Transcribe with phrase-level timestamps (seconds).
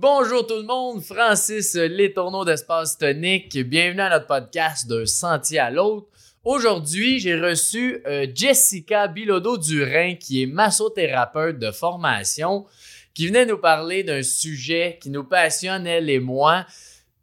[0.00, 3.58] Bonjour tout le monde, Francis Letourneau d'Espace Tonique.
[3.58, 6.06] Bienvenue à notre podcast d'un sentier à l'autre.
[6.44, 12.64] Aujourd'hui, j'ai reçu euh, Jessica Bilodeau-Durin, qui est massothérapeute de formation,
[13.12, 16.20] qui venait nous parler d'un sujet qui nous passionne, elle et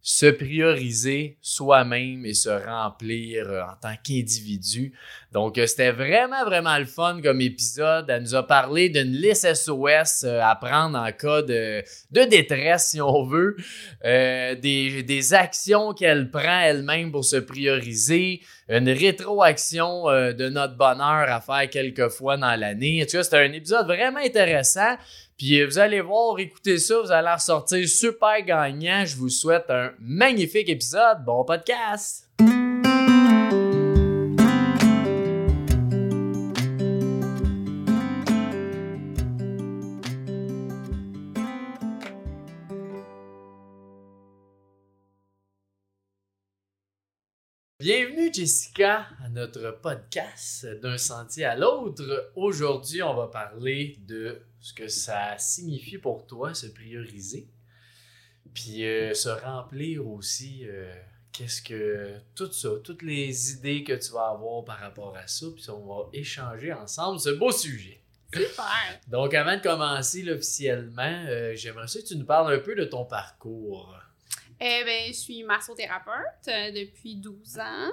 [0.08, 4.94] se prioriser soi-même et se remplir euh, en tant qu'individu.
[5.32, 8.08] Donc, euh, c'était vraiment, vraiment le fun comme épisode.
[8.08, 11.82] Elle nous a parlé d'une liste SOS euh, à prendre en cas de,
[12.12, 13.58] de détresse, si on veut,
[14.04, 21.68] des, actions qu'elle prend elle-même pour se prioriser, une rétroaction de notre bonheur à faire
[21.70, 23.04] quelques fois dans l'année.
[23.04, 24.98] En c'était un épisode vraiment intéressant.
[25.38, 29.04] Puis vous allez voir, écoutez ça, vous allez ressortir super gagnant.
[29.06, 31.26] Je vous souhaite un magnifique épisode.
[31.26, 32.30] Bon podcast!
[47.78, 52.32] Bienvenue Jessica à notre podcast d'un sentier à l'autre.
[52.36, 57.48] Aujourd'hui, on va parler de ce que ça signifie pour toi se prioriser,
[58.52, 60.62] puis euh, se remplir aussi.
[60.64, 60.92] Euh,
[61.32, 65.46] qu'est-ce que tout ça, toutes les idées que tu vas avoir par rapport à ça,
[65.56, 68.02] puis on va échanger ensemble ce beau sujet.
[68.34, 69.00] Super!
[69.08, 72.86] Donc, avant de commencer officiellement, euh, j'aimerais ça que tu nous parles un peu de
[72.86, 73.96] ton parcours.
[74.62, 77.92] Eh ben, je suis massothérapeute euh, depuis 12 ans.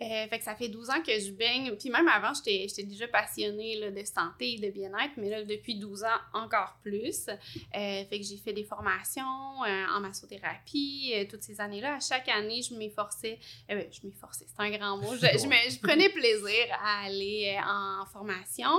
[0.00, 1.74] Euh, fait que ça fait 12 ans que je baigne.
[1.76, 5.74] Puis même avant, j'étais déjà passionnée là, de santé et de bien-être, mais là, depuis
[5.74, 7.26] 12 ans, encore plus.
[7.28, 7.34] Euh,
[7.72, 11.96] fait que j'ai fait des formations en massothérapie toutes ces années-là.
[11.96, 13.38] À chaque année, je m'efforçais.
[13.68, 15.14] Ben, je m'efforçais, c'est un grand mot.
[15.16, 18.70] Je, je, prenais plaisir à aller en formation.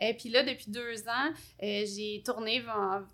[0.00, 2.62] Et puis là, depuis deux ans, j'ai tourné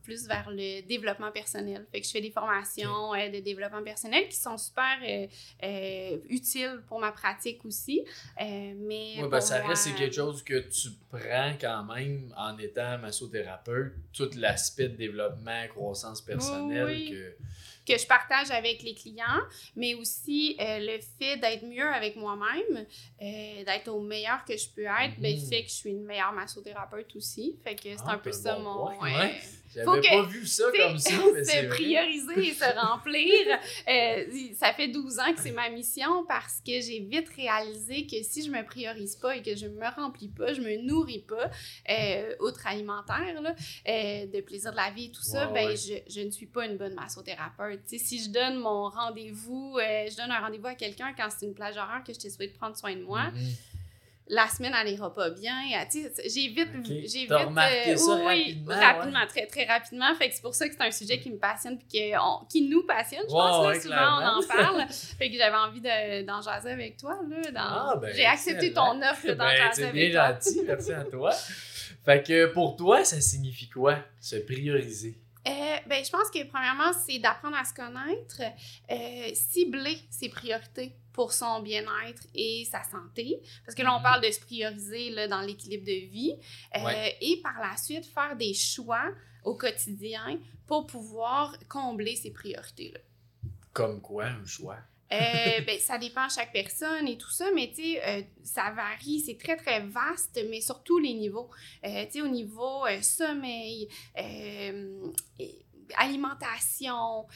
[0.02, 1.86] plus vers le développement personnel.
[1.92, 5.26] Fait que je fais des formations de développement personnel qui sont super euh,
[5.62, 8.04] euh, utiles pour ma pratique aussi.
[8.40, 12.56] Euh, mais oui, ben, ça reste, c'est quelque chose que tu prends quand même en
[12.58, 17.36] étant massothérapeute, tout l'aspect de développement, croissance personnelle que
[17.86, 19.40] que je partage avec les clients,
[19.74, 22.84] mais aussi le fait d'être mieux avec moi-même,
[23.18, 25.48] d'être au meilleur que je peux être, ben, mm-hmm.
[25.48, 27.56] fait que je suis une meilleure massothérapeute aussi.
[27.64, 28.90] Fait que c'est ah, un peu ça mon.
[29.74, 33.58] J'avais pas vu ça comme ça, mais c'est prioriser et se remplir.
[33.88, 38.22] Euh, ça fait 12 ans que c'est ma mission parce que j'ai vite réalisé que
[38.22, 41.50] si je me priorise pas et que je me remplis pas, je me nourris pas,
[41.90, 43.54] euh, outre alimentaire, là,
[43.88, 46.66] euh, de plaisir de la vie et tout ça, ben Je, je, ne suis pas
[46.66, 47.80] une bonne massothérapeute.
[47.86, 51.76] si je donne mon rendez-vous, je donne un rendez-vous à quelqu'un quand c'est une plage
[51.76, 53.67] horaire que je t'ai souhaité prendre soin de moi, mm-hmm
[54.30, 55.54] la semaine, elle n'ira pas bien.
[56.26, 56.68] J'ai vite.
[56.84, 57.32] J'ai vite.
[57.32, 58.74] Remarqué ça rapidement.
[58.74, 60.14] rapidement, très, très rapidement.
[60.14, 62.14] Fait que c'est pour ça que c'est un sujet qui me passionne et
[62.48, 63.24] qui nous passionne.
[63.28, 64.86] Je pense que souvent, on en parle.
[64.90, 67.18] fait que j'avais envie d'en jaser avec toi.
[67.52, 70.36] Là, ah, ben, J'ai accepté ton offre d'en ben, jaser avec toi.
[70.42, 70.62] C'est bien gentil.
[70.66, 71.32] Merci à toi.
[72.04, 75.18] Fait que pour toi, ça signifie quoi, se prioriser?
[75.46, 78.42] Euh, ben, je pense que premièrement, c'est d'apprendre à se connaître,
[78.90, 83.40] euh, cibler ses priorités pour son bien-être et sa santé.
[83.66, 86.36] Parce que là, on parle de se prioriser là, dans l'équilibre de vie.
[86.76, 89.10] Euh, et par la suite, faire des choix
[89.42, 93.00] au quotidien pour pouvoir combler ces priorités-là.
[93.72, 94.78] Comme quoi, un choix?
[95.10, 98.70] Euh, ben, ça dépend de chaque personne et tout ça, mais tu sais, euh, ça
[98.70, 101.50] varie, c'est très, très vaste, mais sur tous les niveaux.
[101.84, 103.88] Euh, tu sais, au niveau sommeil,
[105.96, 107.26] alimentation,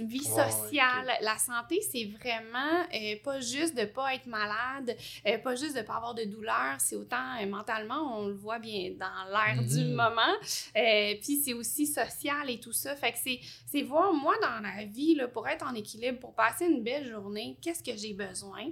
[0.00, 1.10] vie sociale.
[1.20, 4.96] La santé, c'est vraiment euh, pas juste de pas être malade,
[5.26, 8.58] euh, pas juste de pas avoir de douleur, c'est autant euh, mentalement, on le voit
[8.58, 9.94] bien dans l'air du mhm.
[9.94, 10.34] moment,
[11.22, 12.96] puis c'est aussi social et tout ça.
[12.96, 16.66] Fait que c'est voir, moi, dans la vie, là, pour être en équilibre, pour passer
[16.66, 18.70] une belle journée, qu'est-ce que j'ai besoin,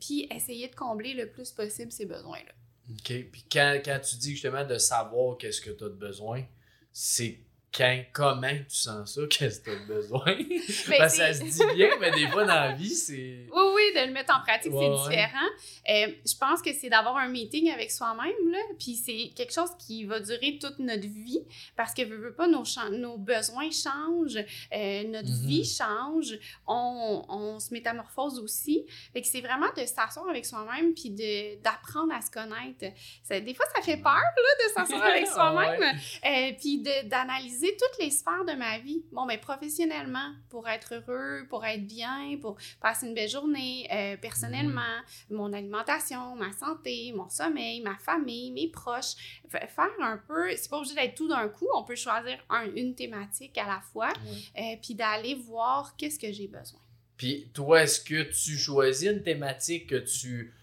[0.00, 2.52] puis essayer de combler le plus possible ces besoins-là.
[2.90, 3.30] OK.
[3.30, 6.44] Puis quand, quand tu dis justement de savoir qu'est-ce que tu as de besoin,
[6.92, 7.40] c'est
[7.76, 10.24] quand, comment tu sens ça, qu'est-ce que tu as besoin?
[10.24, 13.46] Ben, que ça se dit bien, mais des fois dans la vie, c'est.
[13.52, 15.48] Oui, oui, de le mettre en pratique, c'est différent.
[15.88, 19.70] Euh, je pense que c'est d'avoir un meeting avec soi-même, là, puis c'est quelque chose
[19.78, 21.42] qui va durer toute notre vie,
[21.76, 24.38] parce que, veux, pas, nos, nos besoins changent,
[24.72, 25.46] euh, notre mm-hmm.
[25.46, 28.86] vie change, on, on, se métamorphose aussi.
[29.12, 31.10] Fait que c'est vraiment de s'asseoir avec soi-même, puis
[31.62, 32.96] d'apprendre à se connaître.
[33.22, 35.82] Ça, des fois, ça fait peur, là, de s'asseoir avec soi-même,
[36.24, 39.04] euh, puis d'analyser toutes les sphères de ma vie.
[39.12, 44.16] Bon, mais professionnellement, pour être heureux, pour être bien, pour passer une belle journée, euh,
[44.16, 45.00] personnellement,
[45.30, 49.40] mon alimentation, ma santé, mon sommeil, ma famille, mes proches.
[49.48, 52.38] Faire un peu, c'est pas obligé d'être tout d'un coup, on peut choisir
[52.74, 54.12] une thématique à la fois,
[54.58, 56.80] euh, puis d'aller voir qu'est-ce que j'ai besoin.
[57.16, 60.54] Puis toi, est-ce que tu choisis une thématique que tu,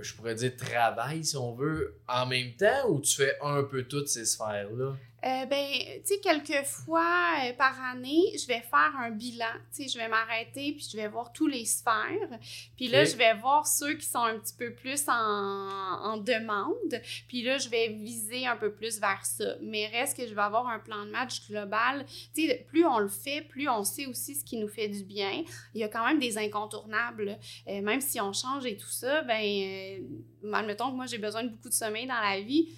[0.00, 3.84] je pourrais dire, travailles, si on veut, en même temps, ou tu fais un peu
[3.84, 4.96] toutes ces sphères-là?
[5.24, 5.66] Euh, ben,
[6.04, 7.06] tu sais, quelques fois
[7.44, 9.46] euh, par année, je vais faire un bilan.
[9.72, 12.40] Tu sais, je vais m'arrêter puis je vais voir tous les sphères.
[12.76, 17.00] Puis là, je vais voir ceux qui sont un petit peu plus en, en, demande.
[17.28, 19.54] Puis là, je vais viser un peu plus vers ça.
[19.62, 22.04] Mais reste que je vais avoir un plan de match global.
[22.34, 25.04] Tu sais, plus on le fait, plus on sait aussi ce qui nous fait du
[25.04, 25.44] bien.
[25.74, 27.38] Il y a quand même des incontournables.
[27.68, 31.44] Euh, même si on change et tout ça, ben, euh, admettons que moi, j'ai besoin
[31.44, 32.68] de beaucoup de sommeil dans la vie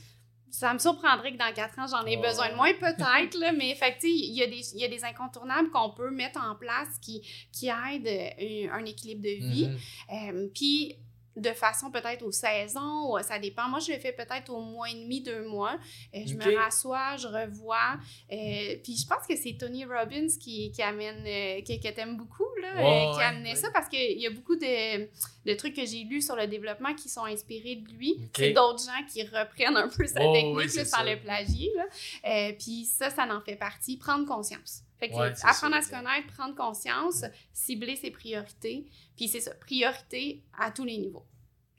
[0.54, 3.70] ça me surprendrait que dans quatre ans, j'en ai besoin de moins, peut-être, là, mais
[3.70, 7.22] effectivement, il y, a des, y a des incontournables qu'on peut mettre en place qui,
[7.52, 9.68] qui aident euh, un, équilibre de vie.
[9.68, 10.30] Mm-hmm.
[10.30, 10.96] Euh, puis,
[11.36, 13.68] de façon peut-être aux saisons, ça dépend.
[13.68, 15.76] Moi, je le fais peut-être au mois et demi, deux mois.
[16.14, 17.98] Euh, je me rassois, je revois.
[18.32, 22.16] Euh, puis je pense que c'est Tony Robbins qui, qui amène, euh, qui, que t'aimes
[22.16, 22.74] beaucoup, là,
[23.14, 26.22] qui a amené ça parce qu'il y a beaucoup de, de trucs que j'ai lus
[26.22, 28.18] sur le développement qui sont inspirés de lui.
[28.36, 31.70] C'est d'autres gens qui reprennent un peu sa technique sans le plagier.
[31.76, 32.52] Là.
[32.52, 33.96] puis ça, ça en fait partie.
[33.96, 34.82] Prendre conscience.
[35.08, 38.86] Fait que apprendre à se connaître, prendre conscience, cibler ses priorités.
[39.16, 41.26] Puis c'est ça, priorité à tous les niveaux.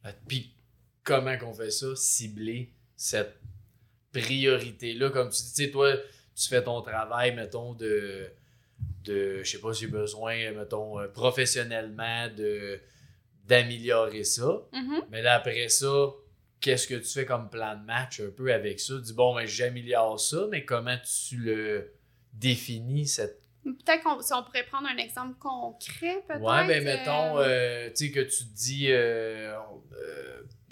[0.06, 0.54] Euh, puis
[1.04, 1.96] comment qu'on fait ça?
[1.96, 3.40] Cibler cette
[4.12, 5.10] priorité-là?
[5.10, 5.96] Comme tu dis, tu sais, toi,
[6.36, 8.32] tu fais ton travail, mettons, de,
[9.04, 12.80] de je sais pas si j'ai besoin, mettons, euh, professionnellement, de
[13.46, 14.64] d'améliorer ça.
[14.74, 15.04] Mm-hmm.
[15.12, 16.12] Mais là, après ça,
[16.60, 18.98] qu'est-ce que tu fais comme plan de match un peu avec ça?
[18.98, 21.94] Dis, bon, ben, j'améliore ça, mais comment tu le
[22.40, 26.42] définis, cette Peut-être qu'on si on pourrait prendre un exemple concret, peut-être.
[26.42, 29.58] Ouais, ben mettons, euh, euh, tu sais, que tu te dis, euh,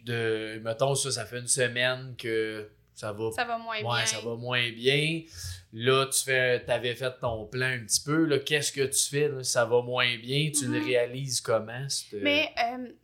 [0.04, 4.20] de, mettons, ça, ça fait une semaine que ça va, ça va moins ouais, ça
[4.20, 5.24] va moins bien.
[5.76, 8.26] Là, tu fais, avais fait ton plan un petit peu.
[8.26, 9.28] Là, qu'est-ce que tu fais?
[9.28, 9.44] Là?
[9.44, 10.52] Ça va moins bien?
[10.52, 10.86] Tu le mm-hmm.
[10.86, 11.88] réalises comment?
[12.22, 12.54] Mais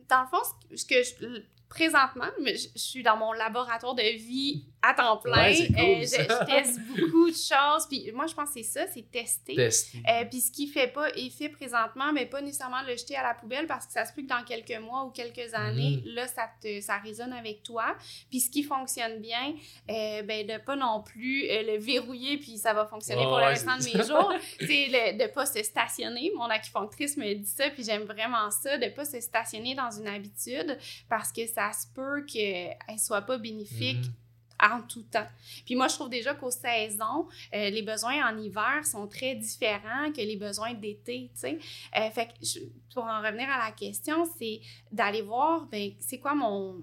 [0.08, 4.92] dans le fond, ce que je, présentement, je, suis dans mon laboratoire de vie à
[4.92, 5.50] temps plein.
[5.50, 7.86] Euh, je, teste beaucoup de choses.
[7.88, 9.56] Puis moi, je pense que c'est ça, c'est tester.
[9.56, 13.34] Euh, puis ce qui fait pas effet présentement, mais pas nécessairement le jeter à la
[13.34, 16.08] poubelle parce que ça se peut que dans quelques mois ou quelques années, mm.
[16.14, 17.94] là, ça, te, ça résonne avec toi.
[18.30, 19.54] Puis ce qui fonctionne bien,
[19.90, 23.76] euh, ben, de pas non plus le verrouiller puis ça va fonctionner pour le restant
[23.76, 24.32] de mes jours.
[24.58, 26.32] C'est de pas se stationner.
[26.34, 30.08] Mon acupunctrice me dit ça, puis j'aime vraiment ça, de pas se stationner dans une
[30.08, 30.76] habitude
[31.08, 34.06] parce que ça se peut qu'elle soit pas bénéfique.
[34.06, 34.14] Mm
[34.62, 35.26] en tout temps.
[35.64, 40.12] Puis moi, je trouve déjà qu'aux saisons, euh, les besoins en hiver sont très différents
[40.12, 41.58] que les besoins d'été, tu sais.
[41.96, 42.58] Euh, fait que
[42.94, 44.60] pour en revenir à la question, c'est
[44.92, 46.76] d'aller voir, ben, c'est quoi mon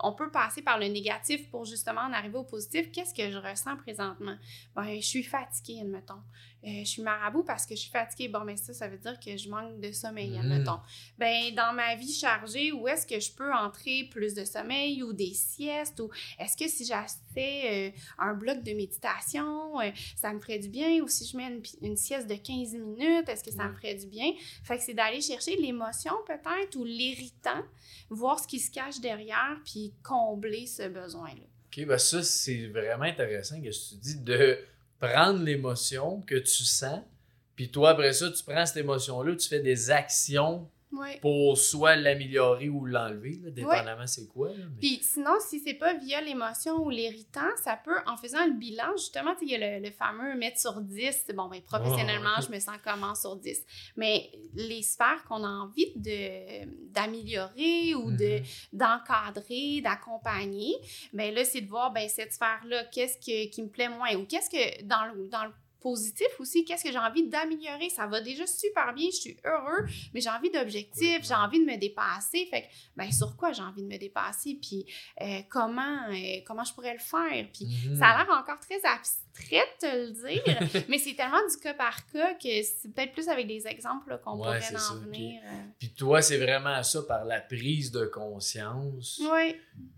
[0.00, 2.90] on peut passer par le négatif pour justement en arriver au positif.
[2.92, 4.36] Qu'est-ce que je ressens présentement?
[4.74, 6.22] Ben, je suis fatiguée, admettons.
[6.64, 8.28] Euh, je suis marabout parce que je suis fatiguée.
[8.28, 10.40] Bon, mais ça, ça veut dire que je manque de sommeil, mmh.
[10.40, 10.78] admettons.
[11.18, 15.12] Ben, dans ma vie chargée, où est-ce que je peux entrer plus de sommeil ou
[15.12, 15.98] des siestes?
[16.00, 20.68] Ou est-ce que si j'achetais euh, un bloc de méditation, euh, ça me ferait du
[20.68, 21.02] bien?
[21.02, 24.06] Ou si je mets une, sieste de 15 minutes, est-ce que ça me ferait du
[24.06, 24.32] bien?
[24.62, 27.62] Fait que c'est d'aller chercher l'émotion peut-être ou l'irritant,
[28.08, 31.46] voir ce qui se cache derrière puis combler ce besoin-là.
[31.66, 34.58] OK, ben ça, c'est vraiment intéressant que tu dis de
[34.98, 37.00] prendre l'émotion que tu sens,
[37.56, 40.68] puis toi, après ça, tu prends cette émotion-là, tu fais des actions
[41.20, 44.50] pour soit l'améliorer ou l'enlever, dépendamment c'est quoi.
[44.80, 48.92] Puis sinon, si c'est pas via l'émotion ou l'irritant, ça peut, en faisant le bilan,
[48.96, 51.26] justement, il y a le, fameux mettre sur 10.
[51.34, 53.64] Bon, ben, professionnellement, je me sens comment sur 10.
[53.96, 58.68] Mais les sphères qu'on a envie d'améliorer ou de, mm-hmm.
[58.72, 60.74] d'encadrer, d'accompagner,
[61.12, 64.50] ben là, c'est de voir, ben, cette sphère-là, qu'est-ce qui me plaît moins ou qu'est-ce
[64.50, 67.88] que dans le, dans le positif aussi, qu'est-ce que j'ai envie d'améliorer?
[67.90, 71.70] Ça va déjà super bien, je suis heureux, mais j'ai envie d'objectifs, j'ai envie de
[71.70, 72.46] me dépasser.
[72.50, 74.86] Fait que, ben, sur quoi j'ai envie de me dépasser, puis
[75.20, 77.46] euh, comment, euh, comment je pourrais le faire?
[77.52, 77.96] Puis mhm.
[77.98, 81.74] ça a l'air encore très abstrait de te le dire, mais c'est tellement du cas
[81.74, 85.40] par cas que c'est peut-être plus avec des exemples qu'on pourrait en venir.
[85.44, 85.62] Euh.
[85.78, 89.20] Puis, toi, c'est vraiment ça, par la prise de conscience,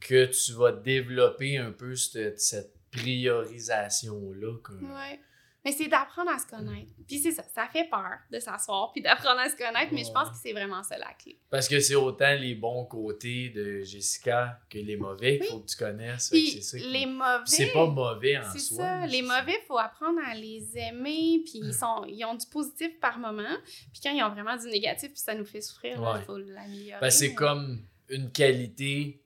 [0.01, 4.53] que tu vas développer un peu cette, priorisation-là.
[4.71, 5.19] Oui.
[5.65, 6.91] Mais c'est d'apprendre à se connaître.
[7.07, 10.13] Puis c'est ça, ça fait peur de s'asseoir puis d'apprendre à se connaître, mais je
[10.13, 11.39] pense que c'est vraiment ça la clé.
[11.51, 15.67] Parce que c'est autant les bons côtés de Jessica que les mauvais qu'il faut que
[15.67, 16.29] tu connaisses.
[16.31, 17.45] Puis les mauvais.
[17.47, 18.53] C'est pas mauvais en soi.
[18.53, 19.07] C'est ça.
[19.07, 22.99] Les mauvais, il faut apprendre à les aimer, puis ils, sont, ils ont du positif
[23.01, 23.57] par moment.
[23.93, 27.01] Puis quand ils ont vraiment du négatif, puis ça nous fait souffrir, il faut l'améliorer.
[27.01, 29.23] Ben, c'est comme une qualité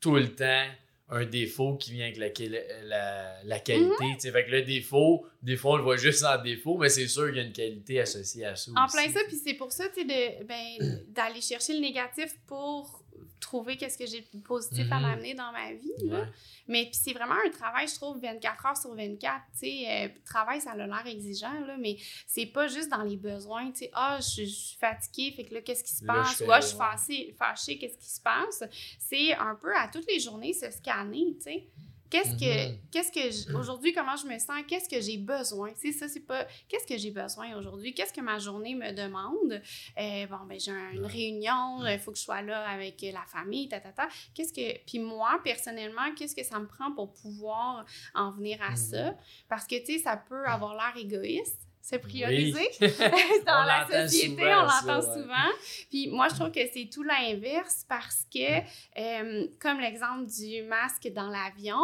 [0.00, 0.66] tout le temps
[1.10, 4.04] un défaut qui vient avec la, la, qualité.
[4.04, 4.20] Mhm.
[4.20, 7.26] Fait que le défaut, des fois, on le voit juste en défaut, mais c'est sûr
[7.26, 8.70] qu'il y a une qualité associée à ça.
[8.74, 13.03] En plein ça, puis c'est pour ça, tu sais, ben, d'aller chercher le négatif pour
[13.44, 15.02] trouver qu'est-ce que j'ai de positif à mhm.
[15.02, 16.08] m'amener dans ma vie.
[16.08, 16.26] Là.
[16.66, 19.42] Mais puis c'est vraiment un travail, je trouve, 24 heures sur 24.
[19.52, 21.96] Tu sais, euh, travail, ça a l'air exigeant, là, mais
[22.26, 23.70] c'est pas juste dans les besoins.
[23.70, 26.40] Tu sais, ah, je, suis fatiguée, fait que là, qu'est-ce qui se passe?
[26.40, 28.64] Ou ah, je suis fâchée, fâchée qu'est-ce qui se passe?
[28.98, 31.68] C'est un peu à toutes les journées se scanner, tu sais.
[32.10, 32.78] Qu'est-ce que, mhm.
[32.90, 34.62] qu'est-ce que aujourd'hui, comment je me sens?
[34.68, 35.72] Qu'est-ce que j'ai besoin?
[35.76, 37.94] C'est ça, c'est pas qu'est-ce que j'ai besoin aujourd'hui?
[37.94, 39.60] Qu'est-ce que ma journée me demande?
[39.98, 43.68] Euh, bon, ben, j'ai une réunion, il faut que je sois là avec la famille,
[43.68, 44.08] ta, ta, ta.
[44.34, 47.84] Qu'est-ce que, puis moi, personnellement, qu'est-ce que ça me prend pour pouvoir
[48.14, 49.10] en venir à ça?
[49.10, 49.16] Mhm.
[49.48, 52.70] Parce que, tu sais, ça peut avoir l'air égoïste, se prioriser.
[53.46, 55.50] Dans la société, on l'entend souvent.
[55.90, 58.60] Puis moi, je trouve que c'est tout l'inverse parce que,
[58.98, 61.76] euh, comme l'exemple du masque dans l'avion,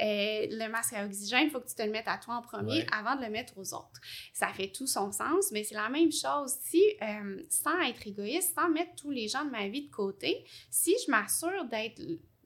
[0.00, 2.42] euh, le masque à oxygène, il faut que tu te le mettes à toi en
[2.42, 4.00] premier avant de le mettre aux autres.
[4.32, 6.54] Ça fait tout son sens, mais c'est la même chose.
[6.62, 10.44] Si, euh, sans être égoïste, sans mettre tous les gens de ma vie de côté,
[10.70, 12.00] si je m'assure d'être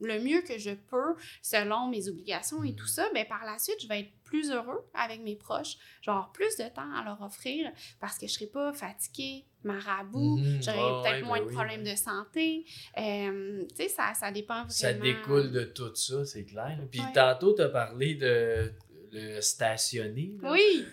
[0.07, 3.77] le mieux que je peux selon mes obligations et tout ça, ben par la suite,
[3.83, 7.71] je vais être plus heureux avec mes proches, genre plus de temps à leur offrir
[8.01, 10.63] parce que je serai pas fatiguée, marabout, mhm.
[10.63, 12.65] j'aurai peut-être moins ben de problèmes de santé.
[12.99, 14.71] Euh, tu sais, ça, ça dépend vraiment.
[14.71, 16.79] Ça découle de tout ça, c'est clair.
[16.91, 18.73] Puis tantôt, tu as parlé de
[19.13, 20.37] le stationner.
[20.43, 20.87] Oui.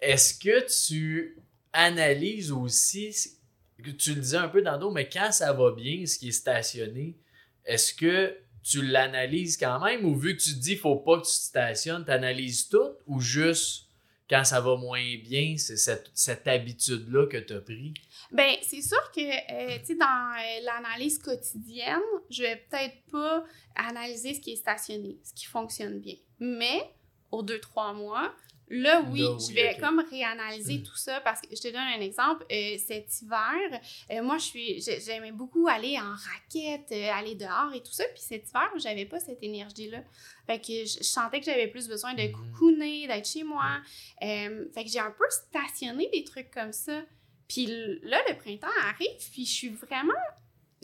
[0.00, 1.38] Est-ce que tu
[1.72, 3.14] analyses aussi,
[3.98, 6.32] tu le disais un peu dans d'autres, mais quand ça va bien, ce qui est
[6.32, 7.16] stationné,
[7.64, 11.26] est-ce que tu l'analyses quand même ou vu que tu te dis faut pas que
[11.26, 13.84] tu te stationnes, tu analyses tout ou juste
[14.28, 17.92] quand ça va moins bien, c'est cette, habitude-là que tu as pris?
[18.32, 23.44] Bien, c'est sûr que, euh, dans euh, l'analyse quotidienne, je vais peut-être pas
[23.76, 26.16] analyser ce qui est stationné, ce qui fonctionne bien.
[26.40, 26.90] Mais,
[27.30, 28.34] aux deux, trois mois,
[28.68, 30.82] Là, oui, je vais comme réanalyser hmm.
[30.84, 32.46] tout ça parce que je te donne un exemple.
[32.50, 33.80] Euh, cet hiver,
[34.10, 38.04] euh, moi, je suis, j'aimais beaucoup aller en raquette, euh, aller dehors et tout ça.
[38.14, 40.02] Puis cet hiver, j'avais pas cette énergie-là.
[40.46, 42.32] Fait que je, sentais que j'avais plus besoin de hmm.
[42.32, 43.80] coucouner, d'être chez moi.
[44.20, 47.02] fait que j'ai un peu stationné des trucs comme ça.
[47.48, 47.66] Puis
[48.02, 50.14] là, le printemps arrive, puis je suis vraiment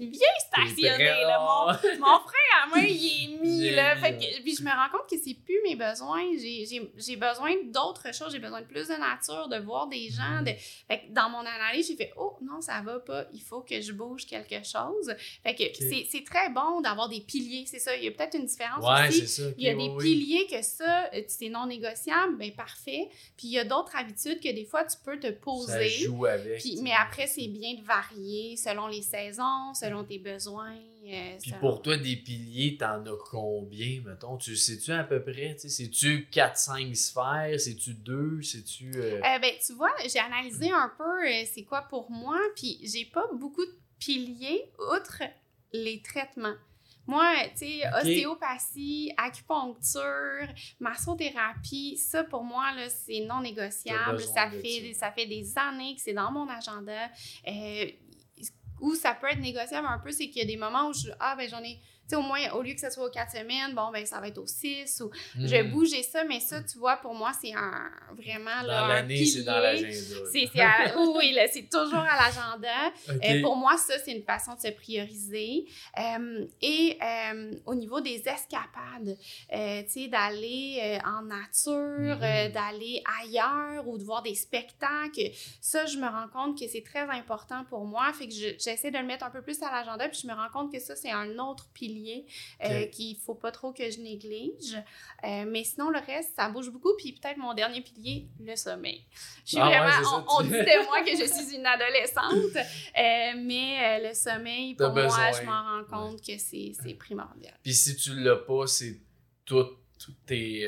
[0.07, 1.05] bien stationné.
[1.05, 1.39] Là.
[1.41, 1.67] Mon,
[1.99, 3.71] mon frein à main, il est mis.
[3.71, 6.25] là, fait que, puis je me rends compte que c'est plus mes besoins.
[6.37, 8.33] J'ai besoin d'autres choses.
[8.33, 10.43] J'ai besoin de plus de nature, de voir des gens.
[10.43, 10.53] De...
[10.89, 13.27] Fait que dans mon analyse, j'ai fait Oh non, ça va pas.
[13.33, 15.15] Il faut que je bouge quelque chose.
[15.43, 17.65] Fait que c'est très bon d'avoir des piliers.
[17.67, 17.97] C'est ça.
[17.97, 19.27] Il y a peut-être une différence ouais, aussi.
[19.27, 22.37] Ça, il y a des piliers que ça, euh, c'est non négociable.
[22.39, 23.09] Ben parfait.
[23.37, 25.73] Puis il y a d'autres habitudes que des fois, tu peux te poser.
[25.73, 26.61] Ça joue avec.
[26.61, 30.77] Puis, mais après, c'est bien de varier selon les saisons, selon selon tes besoins.
[31.07, 34.37] Euh, Puis pour toi, des piliers, t'en as combien, mettons?
[34.37, 35.57] Tu sais-tu à peu près?
[35.59, 37.59] C'est-tu 4-5 sphères?
[37.59, 38.43] C'est-tu 2?
[38.43, 38.93] C'est-tu...
[38.97, 39.19] Euh...
[39.19, 41.21] euh ben, tu vois, j'ai analysé un peu
[41.53, 45.23] c'est quoi pour moi, puis j'ai pas beaucoup de piliers outre
[45.73, 46.57] les traitements.
[47.07, 50.47] Moi, tu sais, ostéopathie, acupuncture,
[50.79, 54.21] massothérapie, ça pour moi, c'est non négociable.
[54.21, 57.11] Ça fait, ça fait des années que c'est dans mon agenda.
[57.49, 57.87] Euh,
[58.81, 61.11] ou ça peut être négociable un peu, c'est qu'il y a des moments où je
[61.21, 61.79] ah ben j'en ai
[62.17, 64.39] au moins, au lieu que ce soit aux quatre semaines, bon, ben, ça va être
[64.39, 65.71] aux six ou je vais hmm.
[65.71, 68.63] bouger ça, mais ça, tu vois, pour moi, c'est un vraiment.
[68.63, 69.93] Dans l'année, c'est dans l'agenda.
[71.17, 72.93] oui, c'est toujours à l'agenda.
[73.09, 75.67] Euh, pour moi, ça, c'est une façon de se prioriser.
[75.99, 79.17] Euh, et euh, au niveau des escapades,
[79.51, 79.57] tu
[79.89, 82.53] sais, d'aller en nature, hmm.
[82.53, 87.09] d'aller ailleurs ou de voir des spectacles, ça, je me rends compte que c'est très
[87.09, 88.13] important pour moi.
[88.13, 90.51] Fait que j'essaie de le mettre un peu plus à l'agenda, puis je me rends
[90.53, 92.00] compte que ça, c'est un autre pilier
[92.65, 94.77] euh, qu'il ne faut pas trop que je néglige.
[95.25, 96.93] Euh, mais sinon, le reste, ça bouge beaucoup.
[96.97, 99.05] Puis peut-être mon dernier pilier, le sommeil.
[99.45, 104.09] Je suis ah vraiment, on, dit de moi que je suis une adolescente, euh, mais
[104.09, 107.55] le sommeil, pour moi, je m'en rends compte que c'est primordial.
[107.63, 109.01] Puis si tu l'as pas, c'est
[109.45, 109.67] tout,
[110.27, 110.67] tes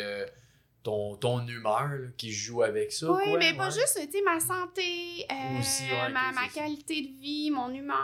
[0.82, 3.10] ton, ton humeur là, qui joue avec ça.
[3.10, 7.02] Oui, quoi, mais pas juste, tu sais, ma santé, euh, Aussi, ouais, ma, ma qualité
[7.02, 7.98] de vie, mon humeur.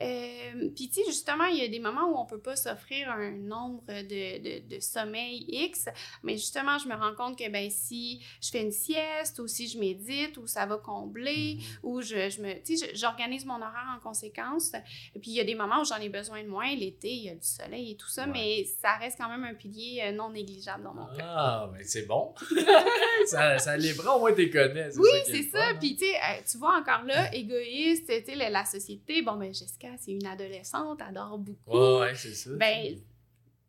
[0.00, 3.10] Euh, Puis, tu sais, justement, il y a des moments où on peut pas s'offrir
[3.10, 5.88] un nombre de, de, de sommeil X,
[6.22, 9.68] mais justement, je me rends compte que, ben, si je fais une sieste ou si
[9.68, 11.62] je médite ou ça va combler Mhm.
[11.82, 14.72] ou je, je me, tu sais, j'organise mon horaire en conséquence.
[15.20, 16.74] Puis, il y a des moments où j'en ai besoin de moins.
[16.74, 18.32] L'été, il y a du soleil et tout ça, Ouais.
[18.32, 21.26] mais ça reste quand même un pilier euh, non négligeable dans mon cœur.
[21.26, 22.34] Ah, mais c'est bon.
[23.26, 24.88] ça, ça les prend, au moins, t'es connais.
[24.96, 25.58] Oui, c'est ça.
[25.70, 25.76] hein.
[25.80, 29.22] Puis, tu sais, euh, tu vois encore là, égoïste, tu sais, la, société.
[29.22, 31.76] Bon, ben, Jessica, c'est une adolescente, adore beaucoup.
[31.78, 32.50] Ouais, ouais, c'est ça.
[32.54, 32.96] Ben,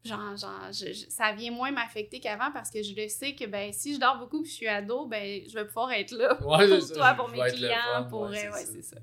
[0.06, 3.46] genre, genre je- je- ça vient moins m'affecter qu'avant parce que je le sais que,
[3.46, 6.34] ben, si je dors beaucoup puis je suis ado, ben, je vais pouvoir être là
[6.42, 8.22] Ouais, pour ça, toi, pour mes clients, fun, pour.
[8.30, 8.72] ouais, euh, c'est ouais, ça.
[8.74, 8.98] c'est ça.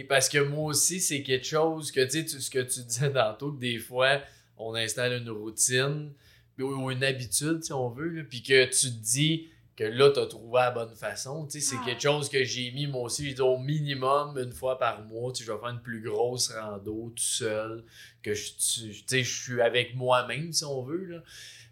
[0.00, 3.12] OK, parce que moi aussi, c'est quelque chose que, tu sais, ce que tu disais
[3.12, 4.20] tantôt, que des fois,
[4.56, 6.12] on installe une routine
[6.60, 10.26] ou, une habitude, si on veut, puis que tu te dis que là, tu as
[10.26, 11.46] trouvé la bonne façon.
[11.46, 11.84] Tu sais, c'est Ah.
[11.84, 15.46] quelque chose que j'ai mis, moi aussi, au minimum une fois par mois, tu sais,
[15.46, 17.84] je vais faire une plus grosse rando tout seul,
[18.22, 21.22] que je, tu tu sais, je suis avec moi-même, si on veut, là.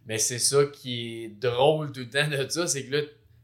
[0.06, 3.02] Mais c'est ça qui est drôle tout le temps de ça, c'est que là,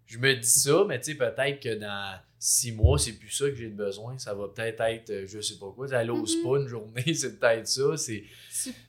[0.09, 3.45] je me dis ça, mais tu sais, peut-être que dans six mois, c'est plus ça
[3.49, 4.17] que j'ai besoin.
[4.19, 6.27] Ça va peut-être être, euh, je sais pas quoi, aller au Mhm.
[6.27, 7.97] spa une journée, c'est peut-être ça.
[7.97, 8.25] C'est...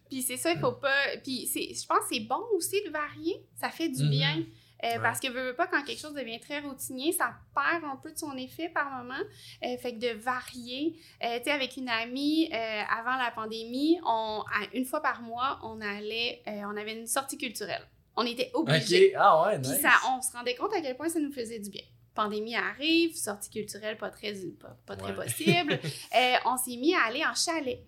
[0.09, 0.95] Puis c'est ça, il faut pas.
[1.23, 3.43] Puis je pense que c'est bon aussi de varier.
[3.55, 4.37] Ça fait du bien.
[4.39, 4.45] Euh,
[4.81, 4.99] Ouais.
[5.01, 8.13] Parce que veux, veux pas, quand quelque chose devient très routinier, ça perd un peu
[8.13, 9.19] de son effet par moment.
[9.65, 10.95] Euh, fait que de varier.
[11.21, 14.41] Euh, tu sais, avec une amie, euh, avant la pandémie, on,
[14.73, 17.85] une fois par mois, on allait, euh, on avait une sortie culturelle.
[18.19, 19.13] On était obligés.
[19.15, 21.69] Ah ouais, Puis ça, on se rendait compte à quel point ça nous faisait du
[21.69, 21.83] bien.
[22.13, 25.79] Pandémie arrive, sortie culturelle pas très, pas, pas très possible.
[26.15, 27.79] Euh, on s'est mis à aller en chalet.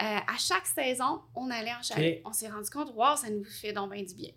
[0.00, 2.20] Euh, à chaque saison, on allait en chalet.
[2.24, 4.30] On s'est rendu compte, wow, ça nous fait donc bien du bien.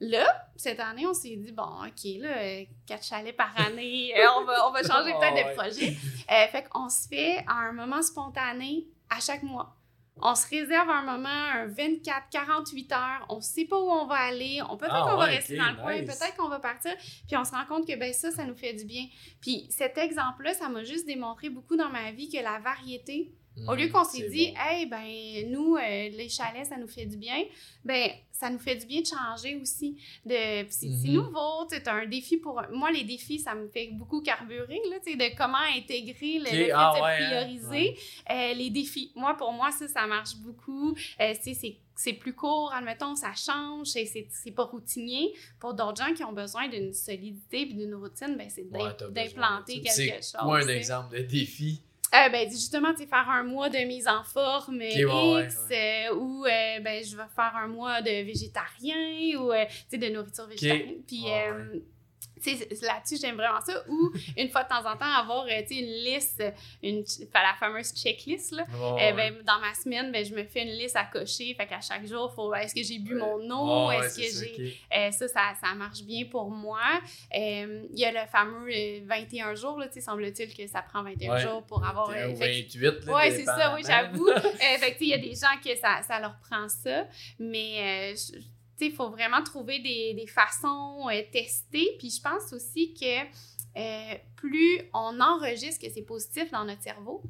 [0.00, 4.44] Là, cette année, on s'est dit, bon, OK, là, euh, quatre chalets par année, on,
[4.44, 5.50] va, on va changer peut-être ouais.
[5.50, 5.96] de projet.
[6.30, 9.76] Euh, fait qu'on se fait un moment spontané à chaque mois.
[10.22, 13.26] On se réserve un moment, un 24, 48 heures.
[13.28, 14.60] On sait pas où on va aller.
[14.70, 16.06] On peut-être Ah qu'on va rester dans le coin, nice.
[16.06, 16.92] peut-être qu'on va partir.
[17.26, 19.06] Puis on se rend compte que ben ça, ça nous fait du bien.
[19.40, 23.34] Puis cet exemple-là, ça m'a juste démontré beaucoup dans ma vie que la variété,
[23.68, 24.60] au lieu Mhm, qu'on s'est c'est dit, bon.
[24.60, 25.80] hey, ben, nous, euh,
[26.10, 27.44] les chalets, ça nous fait du bien,
[27.84, 29.96] ben, ça nous fait du bien de changer aussi.
[30.26, 30.34] De,
[30.68, 31.12] c'est c'est Mhm.
[31.14, 32.60] nouveau, t'as un défi pour.
[32.72, 36.64] Moi, les défis, ça me fait beaucoup carburer, là, de comment intégrer le, Ok, le
[36.64, 37.96] fait ah de ouais, hein, prioriser
[38.30, 39.12] euh, les défis.
[39.14, 40.96] Moi, pour moi, ça, ça marche beaucoup.
[41.20, 45.32] Euh, c'est c'est plus court, admettons, ça change, c'est- c'est c'est pas routinier.
[45.60, 49.74] Pour d'autres gens qui ont besoin d'une solidité et d'une routine, ben, c'est Ouais, d'implanter
[49.80, 50.32] quelque C'est chose.
[50.42, 51.82] quoi un exemple de défi?
[52.14, 55.44] Euh, ben, justement, tu sais, faire un mois de mise en forme Ok, ouais, ouais,
[55.44, 59.74] X, euh, ou euh, ben, je vais faire un mois de végétarien, ou euh, tu
[59.88, 61.02] sais, de nourriture végétarienne.
[61.06, 61.24] Puis,
[62.82, 63.82] là-dessus, j'aime vraiment ça.
[63.88, 66.42] Ou, une fois de temps en temps, avoir, euh, une liste,
[66.82, 68.64] une, la fameuse checklist, là.
[68.74, 69.12] Euh, ouais.
[69.12, 71.54] ben, dans ma semaine, ben, je me fais une liste à cocher.
[71.54, 73.20] Fait qu'à chaque jour, faut est-ce que j'ai bu Ouais.
[73.20, 73.88] mon eau?
[73.88, 74.76] Ouais, est-ce que j'ai.
[74.96, 76.80] Euh, ça, ça, ça marche bien pour moi.
[77.32, 81.02] Il y a le fameux euh, 21 jours, là, tu sais, semble-t-il que ça prend
[81.02, 81.40] 21 Ouais.
[81.40, 82.08] jours pour avoir.
[82.10, 84.28] 21 euh, ou fait que- 28, là, Ouais, c'est ça, oui, j'avoue.
[84.84, 87.06] Fait que, tu sais, il y a des gens que ça, ça leur prend ça.
[87.38, 88.38] Mais, je-
[88.80, 91.96] il faut vraiment trouver des, façons euh, testées.
[91.98, 93.22] Puis je pense aussi que
[93.76, 97.22] euh, plus on enregistre que c'est positif dans notre cerveau,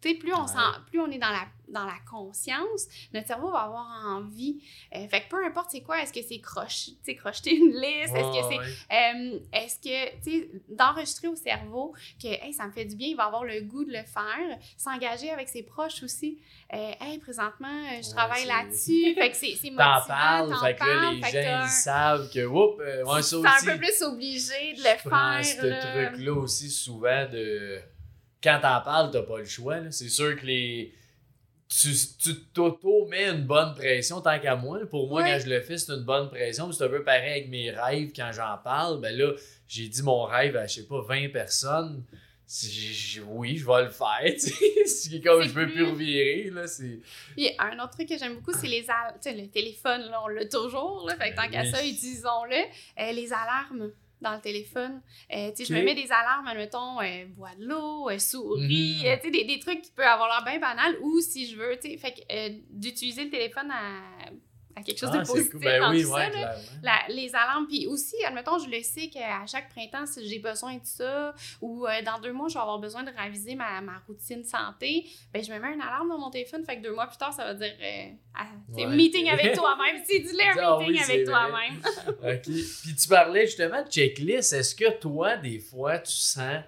[0.00, 0.48] tu sais, plus on, Ouais.
[0.48, 4.60] sent, plus on est dans la, dans la conscience, notre cerveau va avoir envie.
[4.96, 8.22] Euh, fait que peu importe c'est quoi, est-ce que c'est croche, crocheter une liste, est-ce
[8.40, 12.72] que Ouais, c'est euh, Est-ce que, tu sais, d'enregistrer au cerveau que, hey, ça me
[12.72, 16.02] fait du bien, il va avoir le goût de le faire, s'engager avec ses proches
[16.02, 16.38] aussi.
[16.72, 19.14] Euh, hey, présentement, je travaille là-dessus.
[19.18, 20.00] fait que c'est motivant.
[20.00, 22.82] T'en parles, fait que là, les fait gens, ils savent que, oups,
[23.28, 23.46] ça aussi.
[23.46, 25.44] un peu plus obligé de je le prends faire.
[25.44, 26.06] ce là.
[26.10, 27.80] truc-là aussi souvent de.
[28.42, 29.90] Quand t'en parles, t'as pas le choix.
[29.90, 30.94] C'est sûr que les.
[31.68, 34.80] Tu t'auto-mets une bonne pression tant qu'à moi.
[34.90, 35.30] Pour moi, Ouais.
[35.34, 36.72] quand je le fais, c'est une bonne pression.
[36.72, 39.00] C'est un peu pareil avec mes rêves quand j'en parle.
[39.00, 39.32] Ben là,
[39.68, 42.04] j'ai dit mon rêve à, je sais pas, 20 personnes.
[43.28, 44.34] Oui, je vais le faire.
[44.86, 46.50] C'est comme je peux plus- plus revirer.
[46.50, 46.64] Là.
[47.36, 50.20] Puis un autre truc que j'aime beaucoup, c'est les al- tu sais, le téléphone, là,
[50.24, 51.06] on l'a toujours.
[51.06, 52.56] Là, fait que tant qu'à ça, utilisons-le.
[53.00, 55.00] Euh, les alarmes dans le téléphone.
[55.32, 59.06] Euh, Je me mets des alarmes, admettons, euh, bois de l'eau, euh, souris, Mhm.
[59.06, 62.26] euh, des, des trucs qui peuvent avoir l'air bien banal ou si je veux, fait
[62.70, 64.00] d'utiliser le téléphone à,
[64.80, 65.60] à quelque chose Ah, de positif cool.
[65.60, 66.54] Ben dans oui, tout ouais, ça.
[66.82, 70.74] La- les alarmes, puis aussi, admettons, je le sais qu'à chaque printemps, si j'ai besoin
[70.74, 73.98] de ça, ou euh, dans deux mois, je vais avoir besoin de réviser ma, ma
[74.06, 77.06] routine santé, ben je me mets une alarme dans mon téléphone, fait que deux mois
[77.06, 78.86] plus tard, ça va dire, euh, ah, Ouais.
[78.86, 81.82] meeting avec toi-même, c'est dis-le un Ah meeting oui, avec toi-même.
[82.08, 82.42] OK.
[82.42, 84.52] Puis tu parlais justement de checklist.
[84.52, 86.62] Est-ce que toi, des fois, tu sens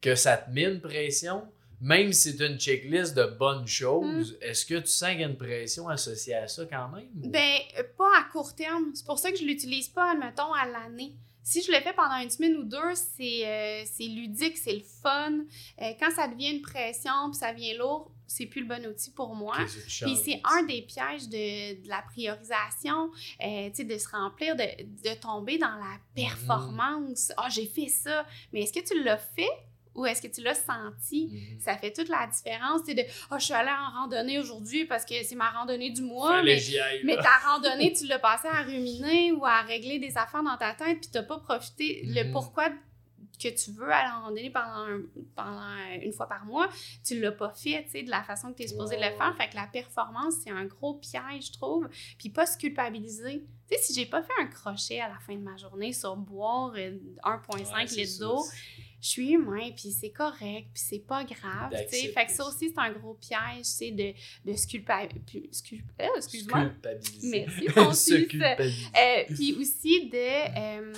[0.00, 1.42] que ça te met une pression?
[1.80, 5.28] Même si c'est une checklist de bonnes choses, est-ce que tu sens qu'il y a
[5.28, 7.08] une pression associée à ça quand même?
[7.22, 8.90] ou- Ben, euh, pas à court terme.
[8.94, 11.14] C'est pour ça que je l'utilise pas, admettons, à l'année.
[11.44, 15.32] Si je le fais pendant une semaine ou deux, c'est euh, ludique, c'est le fun.
[15.80, 19.10] Euh, quand ça devient une pression puis ça devient lourd, c'est plus le bon outil
[19.12, 19.54] pour moi.
[20.06, 23.10] Puis c'est un des pièges de, de la priorisation,
[23.42, 27.32] euh, tu sais, de se remplir, de, de tomber dans la performance.
[27.38, 29.48] Ah, j'ai fait ça, mais est-ce que tu l'as fait?
[29.98, 31.28] Ou est-ce que tu l'as senti?
[31.32, 31.60] Mhm.
[31.60, 34.84] Ça fait toute la différence, tu sais, de «Ah, je suis allée en randonnée aujourd'hui
[34.84, 38.62] parce que c'est ma randonnée du mois, mais aille, ta randonnée, tu l'as passée à
[38.62, 42.32] ruminer ou à régler des affaires dans ta tête, puis t'as pas profité le Mhm.
[42.32, 42.70] pourquoi
[43.40, 45.02] que tu veux aller en randonnée pendant, un-
[45.36, 45.62] pendant
[46.02, 46.68] une fois par mois,
[47.06, 49.16] tu l'as pas fait, tu sais, de la façon que tu es supposé Ouais, le
[49.16, 49.32] faire.
[49.36, 51.88] Fait que la performance, c'est un gros piège, je trouve.
[52.18, 53.44] Puis pas se culpabiliser.
[53.70, 56.16] Tu sais, si j'ai pas fait un crochet à la fin de ma journée sur
[56.16, 58.56] boire euh, 1,5 Ouais, c'est litres d'eau, c'est-
[59.00, 61.82] je suis humain, puis c'est correct, puis c'est pas grave, tu sais.
[61.84, 64.12] D'accepter Fait que ça aussi, c'est un gros piège, c'est de,
[64.44, 65.48] de se culpabiliser.
[66.16, 66.64] excuse-moi.
[66.66, 67.46] Culpabiliser.
[67.46, 68.28] Merci.
[68.96, 70.16] Euh, puis aussi de
[70.58, 70.92] euh,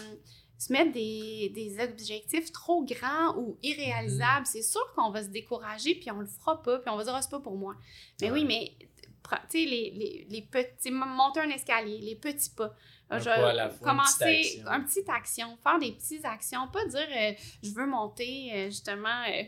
[0.56, 3.56] se mettre des, des objectifs trop grands ou Mm.
[3.64, 4.46] irréalisables.
[4.46, 7.14] C'est sûr qu'on va se décourager, puis on le fera pas, puis on va dire,
[7.14, 7.74] ah, c'est pas pour moi.
[8.20, 12.74] Mais oui, mais tu sais, les, les, les petits, monter un escalier, les petits pas.
[13.12, 14.70] Un Je- fois, une commencer petite action.
[14.72, 19.22] un petite action, faire des petites actions, pas dire euh, je veux monter euh, justement.
[19.28, 19.42] euh,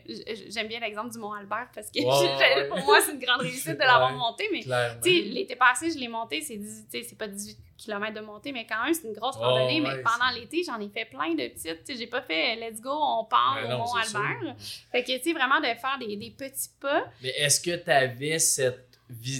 [0.50, 3.74] J'aime bien l'exemple du Mont Albert parce que je- pour moi c'est une grande réussite
[3.74, 4.62] de l'avoir monté, mais
[5.04, 8.52] l'été passé, je l'ai monté, c'est 18 tu sais, c'est pas 18 km de montée,
[8.52, 9.80] mais quand même, c'est une grosse Oh, randonnée.
[9.80, 11.96] ouais, mais pendant l'été, j'en ai fait plein de petites.
[11.98, 14.40] J'ai pas fait let's go, on part Ben au non, Mont Albert.
[14.40, 14.54] sûr.
[14.92, 17.04] Fait que, tu sais, vraiment de faire des, des petits pas.
[17.22, 18.88] Mais est-ce que tu avais cette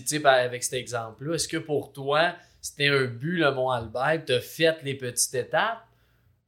[0.07, 4.25] sais, par- avec cet exemple-là, est-ce que pour toi, c'était un but, le Mont Albert,
[4.25, 5.85] tu as fait les petites étapes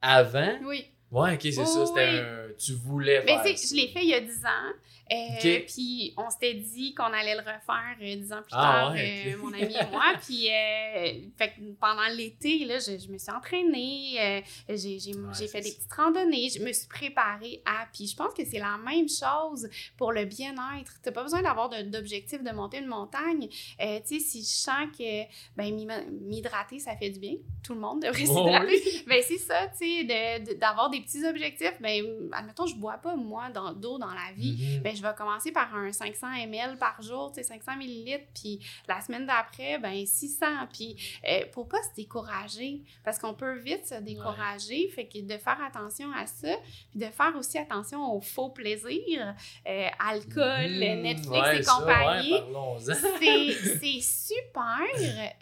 [0.00, 0.58] avant?
[0.64, 0.93] Oui.
[1.14, 2.18] Ouais, ok, c'est Oui, ça, c'était oui.
[2.18, 2.44] un.
[2.58, 3.58] Tu voulais Mais faire.
[3.58, 3.68] ça.
[3.68, 4.72] je l'ai fait il y a 10 ans.
[5.12, 5.60] Euh.
[5.68, 9.24] Puis on s'était dit qu'on allait le refaire euh, 10 ans plus Ah, tard, ouais,
[9.26, 10.14] euh, mon ami et moi.
[10.26, 15.14] Puis euh, fait que pendant l'été, là, je, je me suis entraînée, euh, j'ai j'ai-
[15.14, 17.86] Ouais, j'ai fait des petites randonnées, je me suis préparée à.
[17.92, 20.92] Puis je pense que c'est la même chose pour le bien-être.
[21.04, 23.48] Tu pas besoin d'avoir de- d'objectif de monter une montagne.
[23.50, 25.22] Tu sais, si je sens que
[25.54, 25.86] ben, m'hy-
[26.22, 28.82] m'hydrater, ça fait du bien, tout le monde devrait Oh, s'hydrater.
[28.86, 29.04] oui.
[29.06, 31.74] Ben, c'est ça, tu sais, de- de- d'avoir des petits objectifs.
[31.80, 34.76] Ben, admettons, je bois pas, moi, d'eau dans la vie.
[34.76, 34.82] Mhm.
[34.82, 38.60] Ben, je vais commencer par un 500 ml par jour, tu sais, 500 millilitres, puis
[38.88, 40.46] la semaine d'après, ben, 600.
[40.72, 40.96] Puis,
[41.28, 45.58] euh, pour pas se décourager, parce qu'on peut vite se décourager, fait que de faire
[45.62, 46.48] attention à ça,
[46.90, 49.34] puis de faire aussi attention aux faux plaisirs,
[49.68, 51.02] euh, alcool, Mhm.
[51.02, 54.80] Netflix Ouais, et ça, compagnie ouais, c'est super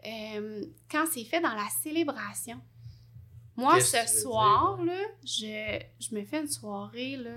[0.07, 2.61] euh, quand c'est fait dans la célébration.
[3.57, 7.37] Moi, ce soir, là, je, je me fais une soirée là,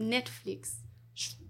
[0.00, 0.78] Netflix.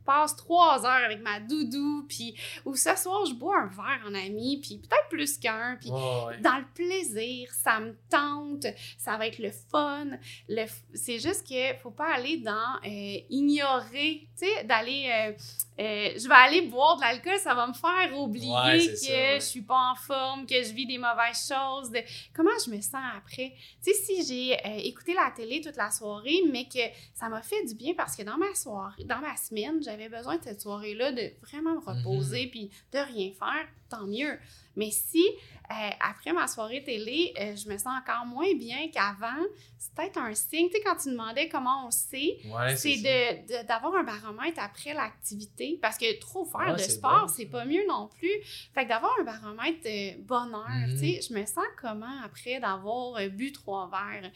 [0.09, 4.15] Passe trois heures avec ma doudou, puis ou ce soir, je bois un verre en
[4.15, 6.39] ami, puis peut-être plus qu'un, puis ouais.
[6.41, 8.65] dans le plaisir, ça me tente,
[8.97, 10.07] ça va être le fun.
[10.49, 15.11] Le c'est juste que faut pas aller dans euh, ignorer, tu sais, d'aller.
[15.13, 15.33] euh,
[15.81, 19.13] euh, je vais aller boire de l'alcool, ça va me faire oublier Ouais, que ça,
[19.13, 19.37] ouais.
[19.41, 21.91] je suis pas en forme, que je vis des mauvaises choses.
[21.91, 22.01] De...
[22.35, 23.53] Comment je me sens après?
[23.85, 26.81] Tu sais, si j'ai euh, écouté la télé toute la soirée, mais que
[27.15, 30.37] ça m'a fait du bien parce que dans ma soirée, dans ma semaine, j'avais besoin
[30.37, 32.51] de cette soirée-là de vraiment me reposer Mhm.
[32.51, 34.39] puis de rien faire, tant mieux.
[34.77, 35.25] Mais si
[35.71, 39.45] euh, après ma soirée télé, euh, je me sens encore moins bien qu'avant,
[39.79, 40.69] c'est peut-être un signe.
[40.69, 44.59] Tu sais, quand tu demandais comment on sait, Ouais, c'est de- de- d'avoir un baromètre
[44.63, 45.79] après l'activité.
[45.83, 48.33] Parce que trop faire Ouais, de sport, c'est pas mieux non plus.
[48.73, 50.93] Fait que d'avoir un baromètre euh, bonheur, Mhm.
[50.95, 54.31] tu sais, je me sens comment après d'avoir bu trois verres?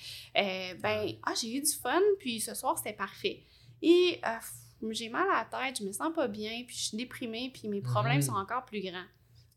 [0.82, 3.40] Ben, ah, j'ai eu du fun, puis ce soir, c'était parfait.
[3.80, 4.28] Et euh,
[4.90, 7.68] j'ai mal à la tête, je me sens pas bien, puis je suis déprimée, puis
[7.68, 8.22] mes problèmes Mhm.
[8.22, 9.04] sont encore plus grands.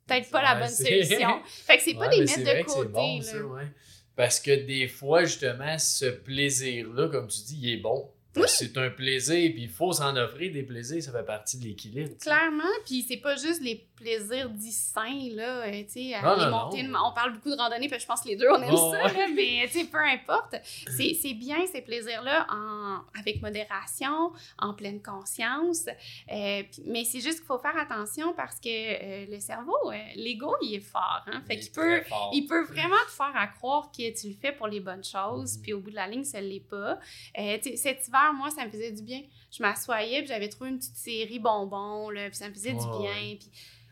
[0.08, 1.42] Peut-être pas la bonne solution.
[1.46, 2.90] Fait que c'est pas Ouais, des mettre de côté.
[2.90, 3.24] bon, là.
[3.24, 3.68] ça, ouais.
[4.16, 8.10] Parce que des fois, justement, ce plaisir-là, comme tu dis, il est bon.
[8.36, 8.44] Oui.
[8.48, 12.12] C'est un plaisir, puis il faut s'en offrir des plaisirs, ça fait partie de l'équilibre.
[12.22, 17.14] Clairement, puis c'est pas juste les plaisirs distincts, là, euh, tu sais, les montées on
[17.14, 19.14] parle beaucoup de randonnée, puis je pense que les deux, on aime Oh, ça, ouais.
[19.14, 20.56] là, mais, tu sais, peu importe.
[20.88, 25.86] C'est bien, ces plaisirs-là, en, avec modération, en pleine conscience,
[26.32, 29.78] euh, mais c'est juste qu'il faut faire attention parce que euh, le cerveau,
[30.16, 32.02] l'ego, il est fort, hein, fait Il qu'il peut...
[32.04, 32.32] fort.
[32.34, 35.56] Il peut vraiment te faire à croire que tu le fais pour les bonnes choses,
[35.56, 35.62] Mhm.
[35.64, 37.00] puis au bout de la ligne, ça ne l'est pas.
[37.36, 39.22] Cet hiver, moi, ça me faisait du bien.
[39.52, 42.80] Je m'assoyais, puis j'avais trouvé une petite série bonbons, là, puis ça me faisait du
[42.80, 43.12] bien.
[43.12, 43.38] ouais.
[43.40, 43.50] Puis...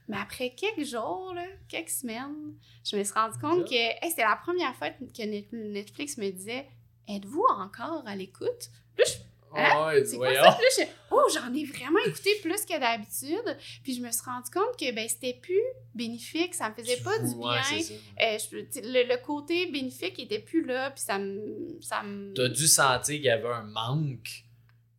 [0.10, 4.24] Mais après quelques jours, là, quelques semaines, je me suis rendu compte que hey, c'était
[4.24, 6.68] la première fois que Net- Netflix me disait
[7.08, 9.14] Êtes-vous encore à l'écoute Puis là, je
[9.56, 10.44] Ah ouais, c'est quoi voyons.
[10.44, 10.58] ça?
[10.58, 13.58] Puis là, je- oh, j'en ai vraiment écouté plus que d'habitude.
[13.84, 15.62] Puis je me suis rendu compte que ben, c'était plus
[15.94, 17.62] bénéfique, ça me faisait pas du bien.
[18.22, 21.78] Euh, je- le, le côté bénéfique était plus là, puis ça me.
[21.82, 22.34] Ça me...
[22.34, 24.44] T'as dû sentir qu'il y avait un manque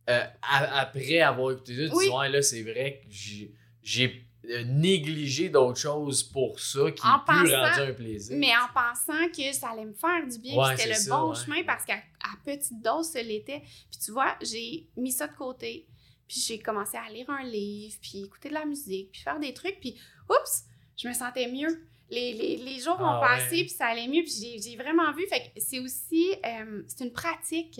[0.09, 1.89] euh, a- après avoir écouté ça.
[1.89, 2.05] Tu Oui.
[2.05, 3.07] dis, ouais, là, c'est vrai que
[3.83, 8.37] j'ai- euh, négligé d'autres choses pour ça qui En est plus pensant- rendu un plaisir.
[8.37, 11.17] Mais en pensant que ça allait me faire du bien, Ouais, que c'était le ça,
[11.17, 11.35] bon ouais.
[11.35, 12.01] chemin parce qu'à
[12.43, 13.61] petite dose, ça l'était.
[13.91, 15.87] Puis tu vois, j'ai mis ça de côté.
[16.27, 19.53] Puis j'ai commencé à lire un livre, puis écouter de la musique, puis faire des
[19.53, 19.79] trucs.
[19.79, 19.95] Puis
[20.29, 20.63] oups,
[20.97, 21.85] je me sentais mieux.
[22.09, 23.27] Les, les, les jours Ah ont ouais.
[23.27, 24.23] passé, puis ça allait mieux.
[24.23, 25.25] Puis j'ai- j'ai vraiment vu.
[25.27, 27.79] Fait que c'est aussi, euh, c'est une pratique.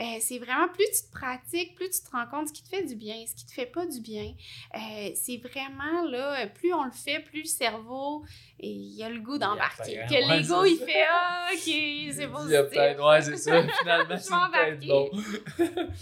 [0.00, 2.68] Euh, c'est vraiment plus tu te pratiques, plus tu te rends compte ce qui te
[2.68, 4.34] fait du bien, ce qui te fait pas du bien.
[4.74, 8.24] Euh, c'est vraiment là, plus on le fait, plus le cerveau,
[8.58, 10.00] et il y a le goût d'embarquer.
[10.08, 13.62] Que l'ego, il fait Ah, ok, c'est Il y a peut-être, ouais, c'est ça.
[13.80, 15.10] Finalement, c'est peut-être bon.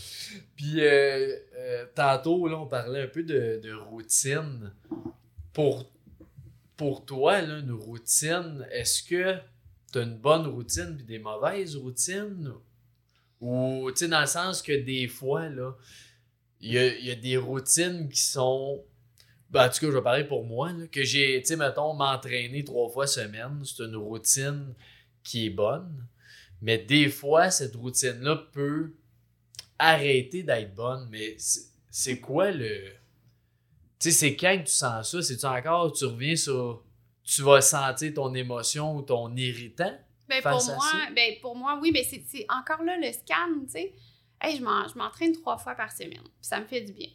[0.56, 4.72] Puis, euh, euh, tantôt, là, on parlait un peu de, de routine.
[5.52, 5.90] Pour,
[6.76, 9.36] pour toi, là, une routine, est-ce que
[9.92, 12.52] tu as une bonne routine puis des mauvaises routines?
[13.40, 15.74] Ou, tu sais, dans le sens que des fois, là,
[16.60, 18.84] il y a, des routines qui sont.
[19.50, 21.94] Ben, en tout cas, je vais parler pour moi, là, que j'ai, tu sais, mettons,
[21.94, 24.74] m'entraîner trois fois semaine, c'est une routine
[25.22, 26.06] qui est bonne.
[26.60, 28.94] Mais des fois, cette routine-là peut
[29.78, 31.08] arrêter d'être bonne.
[31.10, 31.36] Mais
[31.90, 32.92] c'est- quoi le.
[33.98, 35.22] Tu sais, c'est quand tu sens ça?
[35.22, 36.84] C'est-tu encore, tu reviens sur.
[37.22, 39.96] Tu vas sentir ton émotion ou ton irritant?
[40.28, 43.70] Ben, pour, moi, ben, pour moi, oui, mais c'est c'est encore là le scan, tu
[43.70, 43.94] sais.
[44.40, 47.08] Hey, je m'en- je m'entraîne trois fois par semaine, puis ça me fait du bien.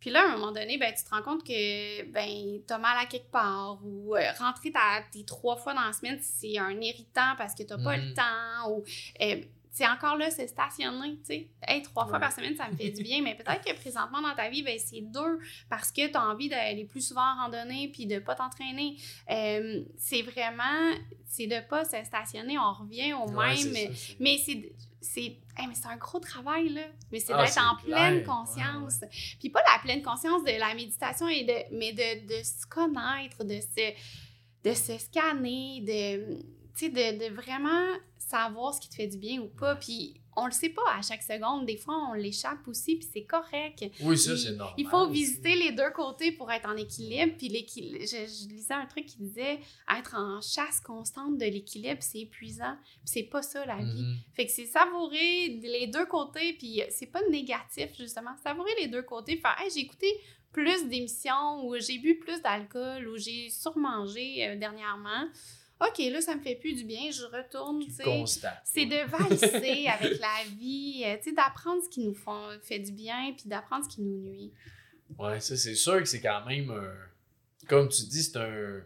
[0.00, 2.96] Puis là, à un moment donné, ben, tu te rends compte que ben, t'as mal
[2.98, 6.80] à quelque part ou euh, rentrer ta- tes trois fois dans la semaine, c'est un
[6.80, 8.08] irritant parce que t'as pas Mhm.
[8.08, 8.84] le temps ou
[9.22, 9.40] euh,
[9.74, 11.48] c'est encore là, c'est stationné, tu sais.
[11.66, 12.20] Hey, trois fois Ouais.
[12.20, 14.78] par semaine, ça me fait du bien, mais peut-être que présentement dans ta vie, ben,
[14.78, 15.38] c'est deux
[15.70, 18.96] parce que tu as envie d'aller plus souvent en randonnée puis de pas t'entraîner.
[19.30, 20.90] Euh, c'est vraiment,
[21.24, 23.56] c'est de pas se stationner, on revient au Ouais, même.
[23.56, 24.72] ça, Mais c'est
[25.04, 25.20] c'est
[25.56, 27.96] hey, mais c'est un gros travail là, mais c'est Ah, d'être en clair.
[27.96, 29.00] pleine conscience.
[29.40, 33.42] Puis pas la pleine conscience de la méditation et de mais de, de se connaître,
[33.42, 33.94] de se
[34.64, 36.38] de se scanner, de
[36.76, 37.86] tu sais de, de vraiment
[38.18, 39.76] savoir ce qui te fait du bien ou pas.
[39.76, 43.24] Puis on le sait pas à chaque seconde, des fois on l'échappe aussi puis c'est
[43.24, 43.84] correct.
[44.00, 44.74] Oui, ça, c'est normal.
[44.78, 47.34] Il faut visiter les deux côtés pour être en équilibre.
[47.36, 49.60] Puis l'équilibre, je, je lisais un truc qui disait
[49.94, 52.76] être en chasse constante de l'équilibre, c'est épuisant.
[52.82, 54.02] Puis c'est pas ça la vie.
[54.02, 54.16] Mhm.
[54.34, 58.34] Fait que c'est savourer les deux côtés, puis c'est pas négatif, justement.
[58.42, 60.06] Savourer les deux côtés, faire hey, j'ai écouté
[60.52, 65.28] plus d'émissions, ou j'ai bu plus d'alcool, ou j'ai surmangé euh, dernièrement.
[65.82, 67.82] OK, là, ça me fait plus du bien, je retourne.
[68.64, 73.34] C'est de valser avec la vie, euh, d'apprendre ce qui nous font, fait du bien,
[73.36, 74.52] puis d'apprendre ce qui nous nuit.
[75.18, 77.66] Ouais, ça, c'est sûr que c'est quand même un.
[77.68, 78.82] Comme tu dis, c'est un.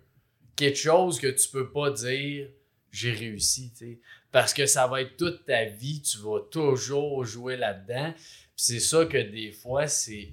[0.55, 2.49] Quelque chose que tu peux pas dire
[2.97, 3.99] j'ai réussi, tu sais.
[4.33, 8.15] Parce que ça va être toute ta vie, tu vas toujours jouer là-dedans.
[8.55, 10.33] C'est ça que des fois, c'est.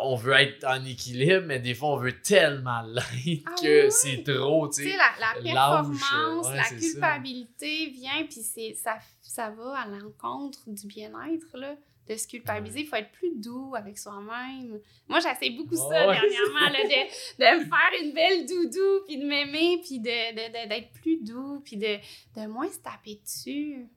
[0.00, 3.90] On veut être en équilibre, mais des fois, on veut tellement l'être Ah que oui.
[3.90, 6.74] c'est trop, tu sais, la, la lâche, performance, ouais, la ça.
[6.76, 11.74] culpabilité vient, puis c'est ça, ça va à l'encontre du bien-être, là,
[12.08, 12.80] de se culpabiliser.
[12.80, 14.80] Il faut être plus doux avec soi-même.
[15.08, 16.14] Moi, j'essaie beaucoup ça Ouais.
[16.14, 20.48] dernièrement, là, de, de me faire une belle doudou, puis de m'aimer, puis de, de-
[20.64, 21.96] de- d'être plus doux, puis de,
[22.36, 23.88] de moins se taper dessus.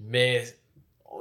[0.00, 0.44] Mais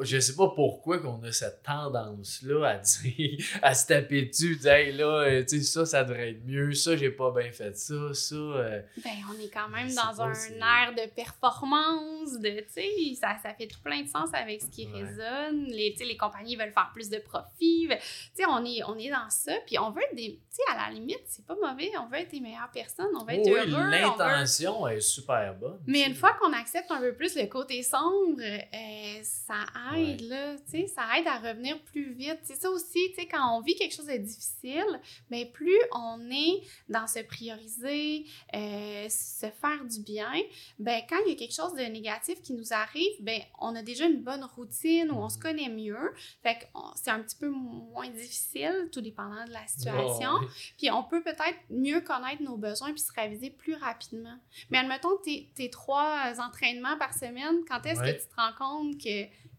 [0.01, 4.71] je sais pas pourquoi qu'on a cette tendance-là à dire, à se taper dessus, dire
[4.73, 7.75] hey, là, euh, tu sais, ça, ça devrait être mieux, ça, j'ai pas bien fait
[7.77, 8.35] ça, ça.
[8.35, 12.89] euh, Ben, on est quand même dans pas, un air de performance, de, tu sais,
[13.19, 15.01] ça, ça fait tout plein de sens avec ce qui Ouais.
[15.03, 15.65] résonne.
[15.67, 17.87] Les, tu sais, les compagnies veulent faire plus de profit.
[17.89, 17.95] Tu
[18.33, 20.87] sais, on est, on est dans ça, puis on veut être des, tu sais, à
[20.89, 23.51] la limite, c'est pas mauvais, on veut être les meilleures personnes, on veut être oui,
[23.71, 23.83] heureux.
[23.83, 25.79] veut- l'intention est super bonne.
[25.87, 29.55] Mais une fois qu'on accepte un peu plus le côté sombre, euh, ça
[29.95, 32.39] aide, là, tu sais, ça aide à revenir plus vite.
[32.43, 36.19] C'est ça aussi, tu sais, quand on vit quelque chose de difficile, mais plus on
[36.31, 40.33] est dans se prioriser, euh, se faire du bien,
[40.79, 43.81] ben quand il y a quelque chose de négatif qui nous arrive, ben on a
[43.81, 46.65] déjà une bonne routine où on se connaît mieux, fait que
[46.95, 50.31] c'est un petit peu moins difficile, tout dépendant de la situation,
[50.77, 54.37] puis on peut peut-être mieux connaître nos besoins puis se réviser plus rapidement.
[54.69, 58.97] Mais admettons, tes, tes trois entraînements par semaine, quand est-ce que tu te rends compte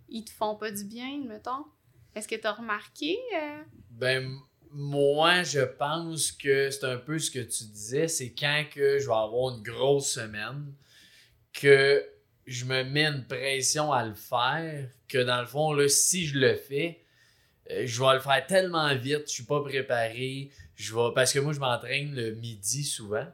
[0.09, 1.65] qu'ils te font pas du bien, mettons?
[2.15, 3.19] Est-ce que tu as remarqué?
[3.37, 3.63] Euh?
[3.91, 4.39] Ben,
[4.71, 9.07] moi, je pense que c'est un peu ce que tu disais, c'est quand que je
[9.07, 10.73] vais avoir une grosse semaine,
[11.53, 12.05] que
[12.47, 16.55] je me mets une pression à le faire, que dans le fond, si je le
[16.57, 17.05] fais,
[17.71, 21.39] euh, je vais le faire tellement vite, je suis pas préparé, je vais parce que
[21.39, 23.27] moi je m'entraîne le midi souvent.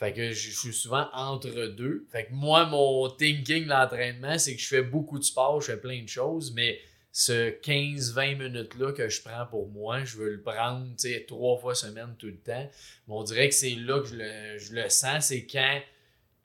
[0.00, 2.06] Fait que je, suis souvent entre deux.
[2.10, 5.76] Fait que moi, mon thinking l'entraînement, c'est que je fais beaucoup de sport, je fais
[5.76, 6.80] plein de choses, mais
[7.12, 10.86] ce 15-20 minutes-là que je prends pour moi, je veux le prendre
[11.28, 12.70] trois fois semaine tout le temps.
[13.08, 15.82] Mais on dirait que c'est là que je le, sens, c'est quand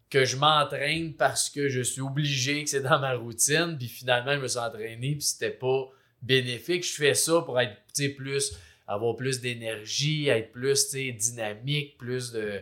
[0.10, 4.34] que je m'entraîne parce que je suis obligé, que c'est dans ma routine, puis finalement
[4.34, 5.89] je me suis entraîné, puis c'était pas
[6.22, 6.86] bénéfique.
[6.86, 7.78] Je fais ça pour être
[8.18, 8.54] plus,
[8.86, 12.62] avoir plus d'énergie, être plus dynamique, plus de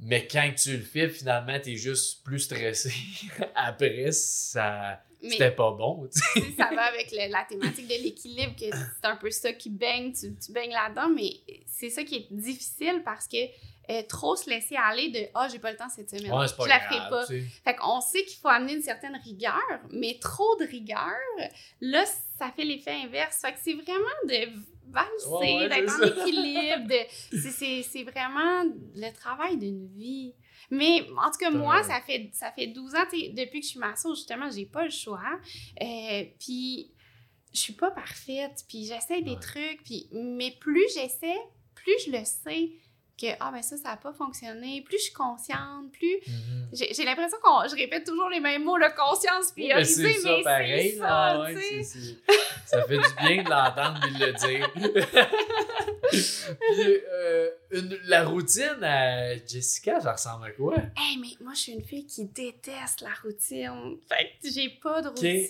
[0.00, 2.92] mais quand tu le fais, finalement, tu es juste plus stressé.
[3.54, 5.00] Après, ça.
[5.22, 6.08] C'était pas bon.
[6.56, 10.34] ça va avec la thématique de l'équilibre, que c'est un peu ça qui baigne, tu,
[10.36, 11.32] tu baignes là-dedans, mais
[11.66, 13.38] c'est ça qui est difficile parce que
[13.88, 16.32] euh, trop se laisser aller de Ah, oh, j'ai pas le temps cette semaine.
[16.32, 17.26] Ouais, je la ferai pas.
[17.26, 21.16] Fait qu'on sait qu'il faut amener une certaine rigueur, mais trop de rigueur,
[21.80, 22.04] là,
[22.38, 23.40] ça fait l'effet inverse.
[23.40, 24.50] Fait que c'est vraiment de
[24.90, 26.94] valser, d'être en équilibre.
[27.32, 30.34] C'est vraiment le travail d'une vie.
[30.70, 33.78] Mais en tout cas, moi, ça fait, ça fait 12 ans, depuis que je suis
[33.78, 35.38] maçon, justement, j'ai pas le choix.
[35.80, 36.90] Euh, puis,
[37.52, 41.38] je suis pas parfaite, puis j'essaie des trucs, puis, mais plus j'essaie,
[41.74, 42.72] plus je le sais
[43.20, 46.68] que ah ben ça ça n'a pas fonctionné plus je suis consciente plus mhm.
[46.72, 50.36] j'ai l'impression que je répète toujours les mêmes mots le conscience priorisée mais c'est ça
[50.44, 51.86] pareil ça, ouais,
[52.66, 54.70] ça fait du bien de l'entendre et de le dire
[56.10, 57.50] Puis, euh,
[58.04, 60.74] la routine à Jessica, ça ressemble à quoi?
[60.96, 63.96] Hey, mais moi, je suis une fille qui déteste la routine.
[64.08, 65.46] Fait que j'ai pas de routine.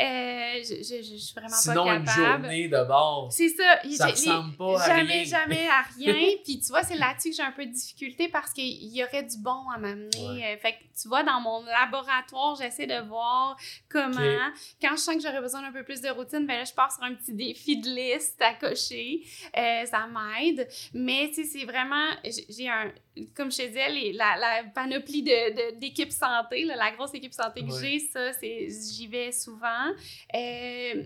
[0.00, 2.10] Euh, je, je, je, suis vraiment Sinon, pas capable.
[2.10, 3.28] Sinon, une journée de bord.
[3.30, 3.78] C'est ça.
[3.96, 4.96] Ça ressemble pas à rien.
[4.96, 6.36] Jamais, jamais à rien.
[6.44, 9.22] Puis tu vois, c'est là-dessus que j'ai un peu de difficulté parce qu'il y aurait
[9.22, 10.44] du bon à m'amener.
[10.44, 13.56] Euh, fait que tu vois, dans mon laboratoire, j'essaie de voir
[13.88, 14.50] comment.
[14.80, 16.92] Quand je sens que j'aurais besoin d'un peu plus de routine, ben là, je pars
[16.92, 19.22] sur un petit défi de liste à cocher.
[19.56, 20.68] Euh, ça m'aide.
[20.94, 22.10] Mais tu sais, c'est vraiment.
[22.48, 22.92] J'ai un.
[23.34, 27.98] Comme je te disais, la, la, panoplie de, santé, la grosse équipe santé que j'ai,
[27.98, 29.92] ça, j'y vais souvent.
[30.34, 31.04] Euh,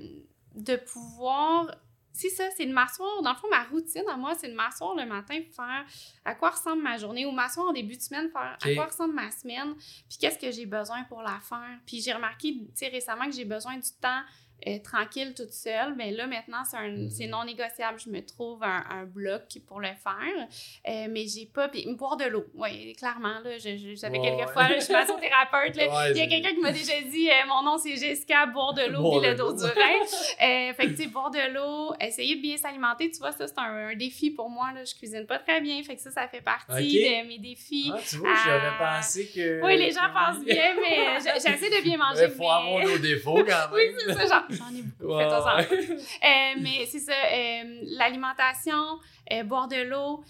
[0.56, 1.70] de pouvoir
[2.16, 3.20] c'est ça, c'est de m'asseoir.
[3.22, 5.84] Dans le fond, ma routine à moi, c'est de m'asseoir le matin pour faire
[6.24, 9.12] à quoi ressemble ma journée ou m'asseoir en début de semaine, faire à quoi ressemble
[9.14, 9.74] ma semaine,
[10.08, 11.78] puis qu'est-ce que j'ai besoin pour la faire.
[11.86, 14.22] Puis j'ai remarqué, tu sais, récemment que j'ai besoin du temps
[14.66, 17.10] euh, tranquille toute seule, mais là maintenant mhm.
[17.10, 18.00] c'est non négociable.
[18.00, 20.48] Je me trouve un, bloc pour le faire,
[20.88, 21.68] euh, mais j'ai pas.
[21.68, 23.38] Puis boire de l'eau, oui, clairement.
[23.44, 25.76] Là, je, je, quelques fois, je suis massothérapeute.
[25.76, 28.74] Là, il y a quelqu'un qui m'a déjà dit euh, mon nom c'est Jessica, boire
[28.74, 30.72] de l'eau puis le dos du rein.
[30.72, 33.58] fait que tu sais, boire de l'eau, essayer de bien s'alimenter, tu vois, ça c'est
[33.58, 34.72] un, défi pour moi.
[34.72, 37.92] Là, je cuisine pas très bien, fait que ça, ça fait partie de mes défis.
[37.94, 39.62] Ah, tu vois, j'aurais pensé que.
[39.62, 42.24] Oui, les gens pensent bien, mais j'essaie de bien manger.
[42.24, 43.74] Il faut avoir nos défauts quand même.
[43.74, 45.12] oui, c'est ça, genre J'en ai beaucoup.
[45.12, 48.98] euh, mais c'est ça, euh, l'alimentation,
[49.32, 50.22] euh, boire de l'eau,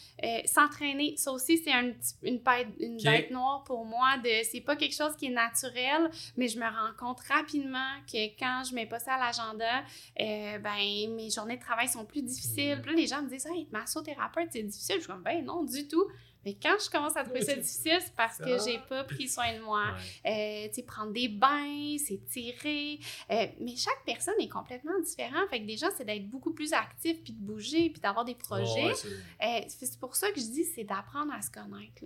[0.45, 4.17] s'entraîner, ça aussi, c'est un, une, bête, une bête noire pour moi.
[4.23, 8.27] De, c'est pas quelque chose qui est naturel, mais je me rends compte rapidement que
[8.39, 9.83] quand je mets pas ça à l'agenda,
[10.19, 12.77] ben, mes journées de travail sont plus difficiles.
[12.79, 12.83] Mm.
[12.83, 14.97] Puis là, les gens me disent, hey, massothérapeute, c'est difficile.
[14.97, 16.07] Je suis comme, ben non, du tout.
[16.47, 19.53] Mais quand je commence à trouver ça difficile, c'est parce que j'ai pas pris soin
[19.53, 19.83] de moi.
[20.25, 23.01] Euh, tu sais, prendre des bains, c'est tirer.
[23.33, 25.51] Euh, mais chaque personne est complètement différente.
[25.51, 28.93] Fait que déjà, c'est d'être beaucoup plus actif, puis de bouger, puis d'avoir des projets.
[28.93, 32.05] Euh, c'est pour ça que je dis, c'est d'apprendre à se connaître.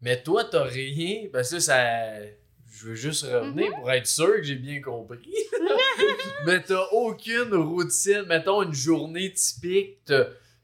[0.00, 1.26] Mais toi, t'as rien.
[1.32, 2.20] Parce que ça.
[2.72, 3.80] Je veux juste revenir mm-hmm.
[3.80, 5.34] pour être sûr que j'ai bien compris.
[6.46, 8.22] mais t'as aucune routine.
[8.28, 10.12] Mettons une journée typique.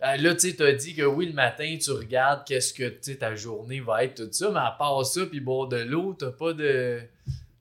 [0.02, 3.34] Euh, là, tu sais, t'as dit que oui, le matin, tu regardes qu'est-ce que ta
[3.34, 6.52] journée va être, tout ça, mais à part ça, puis boire de l'eau, t'as pas
[6.52, 7.00] de.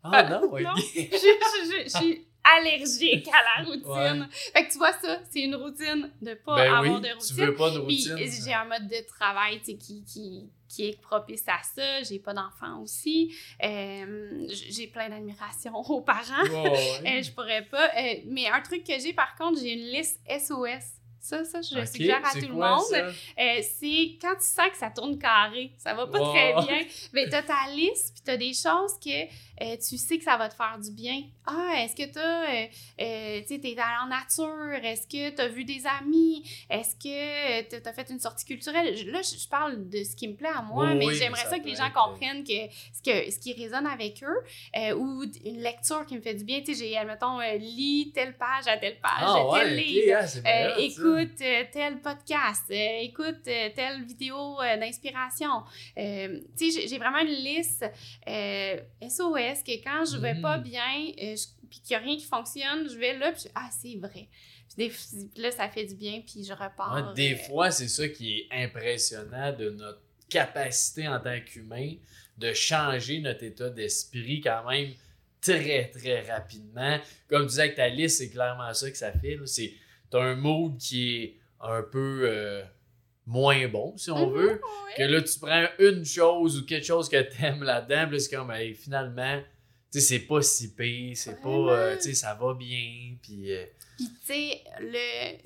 [0.03, 0.75] Ah non, non.
[0.75, 4.27] je, suis allergique à la routine.
[4.53, 7.13] Fait que tu vois ça, c'est une routine de pas Ben avoir oui, de tu
[7.15, 7.35] routine.
[7.37, 8.31] veux pas de Puis routine.
[8.45, 12.03] j'ai un mode de travail tu qui, qui, qui est propice à ça.
[12.03, 13.33] J'ai pas d'enfants aussi.
[13.63, 16.43] Euh, j'ai plein d'admiration aux parents.
[17.05, 17.89] Euh, je pourrais pas.
[17.97, 20.99] Euh, mais un truc que j'ai, par contre, j'ai une liste SOS.
[21.25, 22.79] Ça, ça, je le Ok, suggère à c'est tout le monde.
[22.81, 22.97] ça?
[23.07, 26.31] Euh, c'est quand tu sens que ça tourne carré, ça va pas Wow.
[26.31, 26.81] très bien.
[27.13, 29.23] Mais t'as ta liste, puis t'as des choses que
[29.63, 31.23] euh, tu sais que ça va te faire du bien.
[31.47, 32.67] Ah, est-ce que euh,
[33.01, 34.83] euh, tu sais, t'es allé en nature?
[34.85, 36.43] Est-ce que t'as vu des amis?
[36.69, 37.07] Est-ce que
[37.61, 38.95] euh, t'as- t'as fait une sortie culturelle?
[38.95, 41.15] Je- Là, je je parle de ce qui me plaît à moi, Oui, mais oui,
[41.15, 42.53] j'aimerais ça ça, que les gens euh, comprennent que
[42.93, 44.39] ce, que ce qui résonne avec eux
[44.77, 46.59] euh, ou une lecture qui me fait du bien.
[46.61, 50.19] Tu sais, j'ai, admettons, euh, lis telle page à telle page, Ah tel ouais, livre.
[50.19, 50.79] ok, ah,
[51.15, 55.63] bien écoute euh, tel podcast, euh, écoute euh, telle vidéo d'inspiration.
[55.95, 57.85] Tu sais, j'ai- vraiment une liste
[59.01, 62.25] SOS que quand je vais pas bien, euh, je- puis qu'il n'y a rien qui
[62.25, 64.27] fonctionne, je vais là, puis je- ah, c'est vrai.
[64.77, 64.91] Des-
[65.37, 66.93] là, ça fait du bien, puis je repars.
[67.09, 71.93] Ouais, des fois, c'est ça qui est impressionnant de notre capacité en tant qu'humain
[72.37, 74.91] de changer notre état d'esprit quand même
[75.39, 76.99] très, très rapidement.
[77.29, 79.37] Comme tu disais avec ta liste, c'est clairement ça que ça fait.
[79.45, 79.73] C'est,
[80.09, 82.63] t'as un mood qui est un peu euh,
[83.25, 84.61] moins bon, si on Mhm, veut.
[84.97, 88.51] Que là, tu prends une chose ou quelque chose que t'aimes là-dedans, puis c'est comme,
[88.51, 89.41] hey, finalement,
[89.91, 93.51] tu sais, c'est pas si pire, c'est pas, euh, tu sais, ça va bien, puis...
[93.53, 93.65] euh,
[93.97, 95.37] Puis tu sais, le,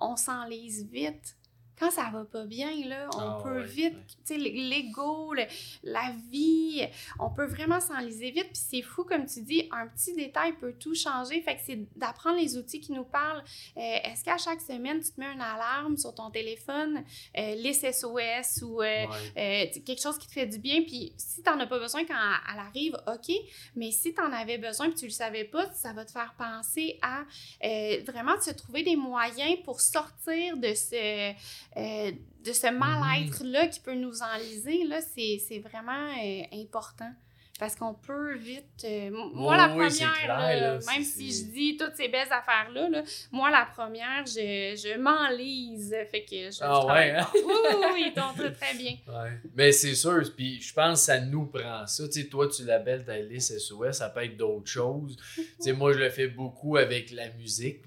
[0.00, 1.36] on s'enlise vite.
[1.80, 4.04] Quand ça va pas bien, là, on Ah peut ouais, vite, ouais.
[4.26, 5.46] tu sais, l'ego, le-
[5.82, 6.86] la vie,
[7.18, 8.48] on peut vraiment s'enliser vite.
[8.52, 11.40] Puis c'est fou, comme tu dis, un petit détail peut tout changer.
[11.40, 13.42] Fait que c'est d'apprendre les outils qui nous parlent.
[13.78, 17.02] Euh, est-ce qu'à chaque semaine, tu te mets une alarme sur ton téléphone,
[17.38, 19.06] euh, liste SOS ou euh, ouais.
[19.38, 20.82] euh, quelque chose qui te fait du bien.
[20.82, 22.14] Puis si t'en as pas besoin quand
[22.52, 23.34] elle arrive, OK.
[23.74, 26.98] Mais si t'en avais besoin et tu le savais pas, ça va te faire penser
[27.00, 27.22] à
[28.06, 31.32] vraiment se trouver des moyens pour sortir de ce,
[31.76, 32.12] euh,
[32.44, 34.84] de ce mal-être-là qui peut nous enliser.
[34.84, 37.10] Là, c'est, vraiment euh, important.
[37.58, 38.64] Parce qu'on peut vite.
[38.84, 42.32] euh, moi, la première, c'est clair, là, là, même si je dis toutes ces belles
[42.32, 45.94] affaires-là, là, moi, la première, je, je m'enlise.
[46.10, 47.28] Fait que je, Ah ouais, hein?
[47.92, 48.96] Oui, t'ont très, bien.
[49.06, 49.38] Ouais.
[49.54, 52.08] Mais c'est sûr, puis je pense que ça nous prend ça.
[52.08, 55.18] Tu sais, toi, tu l'appelles ta liste SOS, ça peut être d'autres choses.
[55.36, 57.82] Tu sais, moi, je le fais beaucoup avec la musique.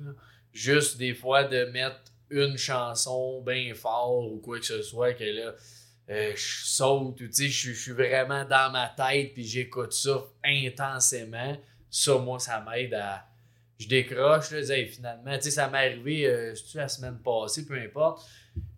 [0.52, 5.24] Juste des fois de mettre une chanson bien fort ou quoi que ce soit, que
[5.24, 5.54] là,
[6.10, 10.24] euh, je saute ou tu sais, je suis vraiment dans ma tête puis j'écoute ça
[10.44, 11.58] intensément.
[11.90, 13.26] Ça, moi, ça m'aide à.
[13.80, 18.26] Je décroche, là, finalement, tu sais, ça m'est arrivé, euh, la semaine passée, peu importe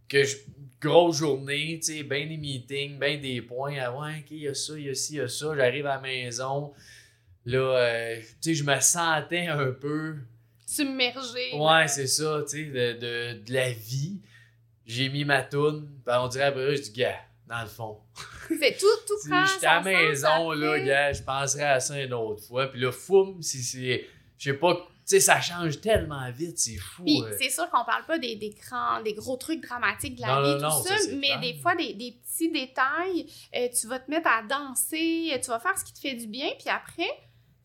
[0.07, 0.37] que je,
[0.85, 4.47] grosse journée, tu sais, ben des meetings, ben des points, ah ouais, ok, il y
[4.47, 6.73] a ça, il y a ci, il y a ça, j'arrive à la maison,
[7.45, 10.17] là, euh, tu sais, je me sentais un peu,
[10.75, 11.53] Submergé.
[11.55, 14.19] ouais, c'est ça, tu sais, de, de, de la vie,
[14.85, 17.15] j'ai mis ma toune, ben on dirait après, je dis, gars,
[17.47, 17.99] dans le fond,
[18.47, 22.13] C'est tout, tout prend j'étais à la maison, là, gars, je penserais à ça une
[22.13, 24.05] autre fois, puis là, foum, si c'est,
[24.37, 27.03] je sais pas, tu sais, ça change tellement vite, c'est fou.
[27.03, 27.35] Puis euh.
[27.39, 30.41] c'est sûr qu'on parle pas des, des grands, des gros trucs dramatiques de la Non,
[30.41, 31.39] vie, non, tout non, ça, mais clair.
[31.41, 35.59] des fois, des, des petits détails, euh, tu vas te mettre à danser, tu vas
[35.59, 37.07] faire ce qui te fait du bien, puis après,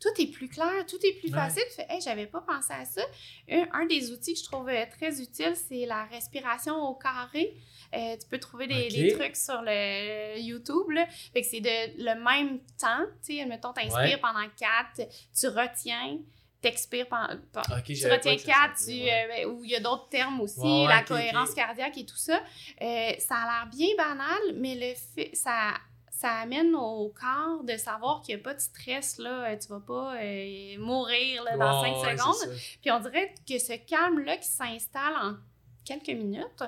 [0.00, 1.38] tout est plus clair, tout est plus Ouais.
[1.38, 1.62] facile.
[1.68, 3.02] Tu fais, hey, j'avais pas pensé à ça.
[3.50, 7.54] Un, un des outils que je trouve euh, très utile, c'est la respiration au carré.
[7.94, 10.90] Euh, tu peux trouver des, trucs sur le YouTube.
[10.90, 11.06] Là.
[11.32, 13.04] Fait que c'est de le même temps.
[13.24, 14.16] Tu sais, mettons, t'inspires Ouais.
[14.18, 16.18] pendant quatre, tu retiens,
[16.62, 17.34] t'expires pendant.
[17.76, 19.10] Ok, Tu retiens quatre, tu, ouais.
[19.12, 22.16] euh, ben, où il y a d'autres termes aussi, Ouais, la cohérence cardiaque et tout
[22.16, 22.40] ça.
[22.80, 25.72] Euh, ça a l'air bien banal, mais le fait, ça,
[26.20, 29.68] ça amène au corps de savoir qu'il n'y a pas de stress, là, euh, tu
[29.68, 32.58] vas pas euh, mourir là, dans Ouais, cinq ouais, secondes.
[32.82, 35.36] Puis on dirait que ce calme-là qui s'installe en
[35.82, 36.62] quelques minutes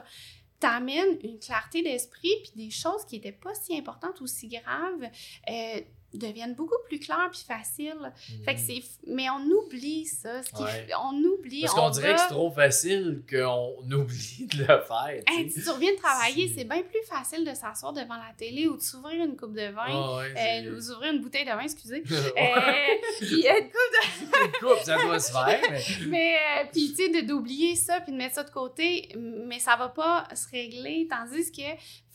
[0.58, 5.10] t'amène une clarté d'esprit, puis des choses qui n'étaient pas si importantes ou si graves
[5.50, 5.80] euh,
[6.14, 8.12] deviennent beaucoup plus claires puis faciles.
[8.44, 8.74] Fait que c'est...
[8.74, 10.42] f- Mais on oublie ça.
[10.42, 10.86] ce qui Ouais.
[10.88, 11.62] f- On oublie.
[11.62, 15.22] Parce on qu'on dirait va- que c'est trop facile qu'on oublie de le faire.
[15.28, 18.76] Hey, tu reviens de travailler, C'est- bien plus facile de s'asseoir devant la télé ou
[18.76, 19.84] de s'ouvrir une coupe de vin.
[19.88, 22.02] Ah ouais, euh, ou d'ouvrir une bouteille de vin, excusez.
[22.12, 22.60] Euh,
[23.18, 25.60] puis une coupe une coupe, ça doit se faire.
[25.70, 25.82] Mais...
[26.08, 29.58] Mais, euh, puis, tu sais, de- d'oublier ça, puis de mettre ça de côté, mais
[29.58, 31.08] ça va pas se régler.
[31.10, 31.62] Tandis que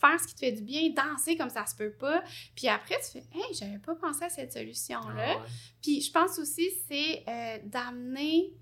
[0.00, 2.22] faire ce qui te fait du bien, danser comme ça se peut pas.
[2.54, 5.34] Puis après, tu fais, hey, j'avais pas pensé à cette solution-là.
[5.36, 5.42] Ah ouais.
[5.82, 8.52] Puis je pense aussi, c'est euh, d'amener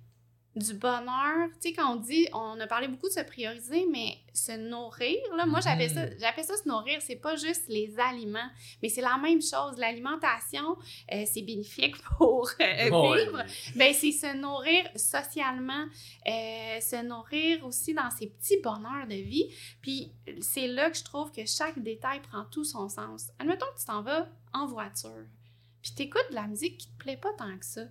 [0.54, 1.48] du bonheur.
[1.60, 5.18] Tu sais, quand on dit, on a parlé beaucoup de se prioriser, mais se nourrir,
[5.36, 6.14] là, moi, j'appelle ça, Mhm.
[6.18, 6.98] j'appelle ça se nourrir.
[7.02, 8.48] C'est pas juste les aliments,
[8.82, 9.76] mais c'est la même chose.
[9.76, 10.78] L'alimentation,
[11.12, 13.44] euh, c'est bénéfique pour euh, vivre.
[13.76, 15.84] Ben, c'est se nourrir socialement,
[16.26, 19.52] euh, se nourrir aussi dans ses petits bonheurs de vie.
[19.82, 20.10] Puis
[20.40, 23.28] c'est là que je trouve que chaque détail prend tout son sens.
[23.38, 24.26] Admettons que tu t'en vas
[24.56, 25.26] en voiture,
[25.82, 27.82] puis t'écoutes de la musique qui te plaît pas tant que ça.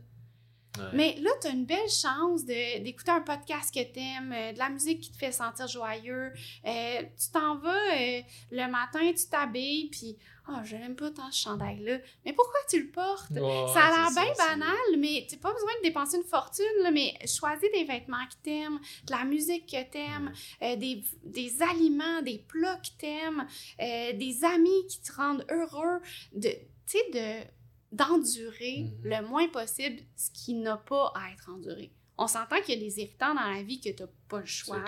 [0.78, 0.89] Ouais.
[0.93, 4.69] Mais là, tu as une belle chance d'écouter un podcast que t'aimes, euh, de la
[4.69, 6.32] musique qui te fait sentir joyeux.
[6.65, 8.21] Euh, tu t'en vas euh,
[8.51, 10.17] le matin, tu t'habilles, puis
[10.47, 13.34] «Ah, je l'aime pas tant ce chandail-là.» Mais pourquoi tu le portes?
[13.34, 17.13] Ça a l'air bien banal, mais tu pas besoin de dépenser une fortune, là, mais
[17.26, 22.45] choisis des vêtements que t'aimes, de la musique que t'aimes, euh, des, des aliments, des
[22.47, 23.47] plats que t'aimes,
[23.82, 25.99] euh, des amis qui te rendent heureux,
[26.34, 27.47] de, tu sais, de
[27.95, 28.91] d'endurer Mhm.
[29.03, 31.91] le moins possible ce qui n'a pas à être enduré.
[32.17, 34.45] On s'entend qu'il y a des irritants dans la vie que tu n'as pas le
[34.45, 34.81] choix.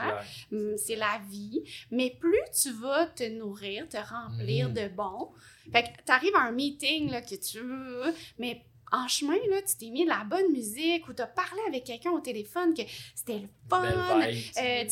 [0.53, 1.61] Hum, c'est la vie.
[1.91, 4.73] Mais plus tu vas te nourrir, te remplir Mhm.
[4.73, 5.29] de bon.
[5.71, 9.61] Fait que tu arrives à un meeting là, que tu veux, mais en chemin, là,
[9.61, 12.73] tu t'es mis de la bonne musique ou tu as parlé avec quelqu'un au téléphone
[12.73, 12.83] que
[13.13, 13.83] c'était le fun.
[14.21, 14.85] Vibe, Euh,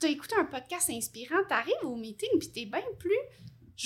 [0.00, 3.10] tu as écouté un podcast inspirant, tu arrives au meeting puis tu es bien plus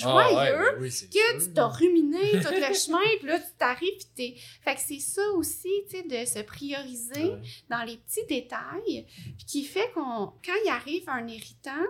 [0.05, 1.47] Ah, ouais, joyeux ben oui, c'est que sûr.
[1.47, 4.35] tu t'as ruminé tout le chemin, puis là, tu t'arrives, puis t'es...
[4.61, 7.41] Fait que c'est ça aussi, tu sais, de se prioriser Ouais.
[7.69, 9.05] dans les petits détails,
[9.37, 11.85] puis qui fait qu'on, quand il arrive un irritant,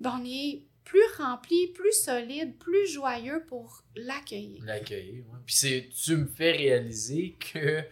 [0.00, 4.62] ben on est plus rempli, plus solide, plus joyeux pour l'accueillir.
[4.64, 5.38] L'accueillir, ouais.
[5.44, 7.82] Puis c'est, tu me fais réaliser que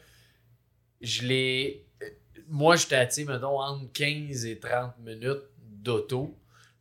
[1.01, 1.87] je l'ai.
[2.03, 2.07] euh,
[2.49, 6.35] Moi, tu sais, mettons, entre 15 et 30 minutes d'auto,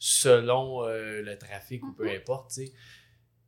[0.08, 2.16] selon euh, le trafic ou peu Mhm.
[2.18, 2.74] importe, tu sais.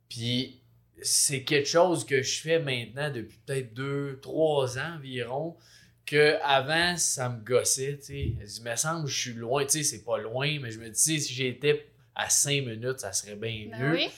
[0.08, 0.60] Puis
[1.00, 5.56] c'est quelque chose que je fais maintenant depuis peut-être 2-3 ans environ.
[6.04, 8.58] Que avant ça me gossait, tu sais.
[8.58, 10.88] Il me semble que je suis loin, tu sais, c'est pas loin, mais je me
[10.88, 13.92] dis, si j'étais à 5 minutes, ça serait bien Ben mieux.
[13.92, 14.08] oui.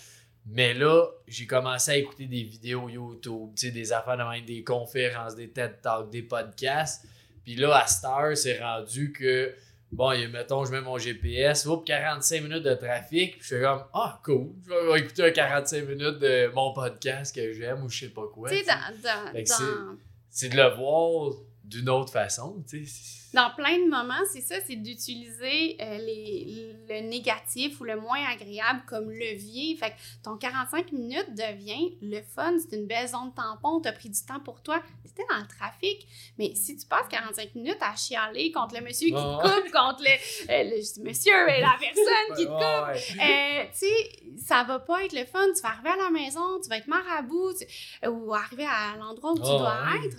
[0.47, 4.45] Mais là, j'ai commencé à écouter des vidéos YouTube, tu sais, des affaires de même,
[4.47, 7.05] des conférences, des TED Talks, des podcasts.
[7.45, 9.55] Puis là, à Star, c'est rendu que,
[9.93, 13.39] bon, a, mettons, je mets mon GPS, oups, 45 minutes de trafic.
[13.39, 17.35] Puis je fais comme, ah, cool, je vais écouter un 45 minutes de mon podcast
[17.35, 18.49] que j'aime ou je sais pas quoi.
[18.49, 18.65] sais.
[18.65, 19.99] dans, dans, dans,
[20.31, 21.35] C'est de le voir
[21.65, 23.20] d'une autre façon, tu sais.
[23.33, 28.19] Dans plein de moments, c'est ça, c'est d'utiliser euh, les, le négatif ou le moins
[28.29, 29.77] agréable comme levier.
[29.77, 34.09] Fait que ton 45 minutes devient le fun, c'est une belle zone tampon, t'as pris
[34.09, 36.07] du temps pour toi, t'étais dans le trafic.
[36.39, 40.03] Mais si tu passes 45 minutes à chialer contre le monsieur qui te coupe, contre
[40.03, 43.65] le, euh, le monsieur et la personne qui te coupe, ouais.
[43.65, 45.47] euh, tu sais, ça va pas être le fun.
[45.55, 49.33] Tu vas arriver à la maison, tu vas être marabout tu- ou arriver à l'endroit
[49.33, 50.07] où tu dois ouais.
[50.07, 50.17] être.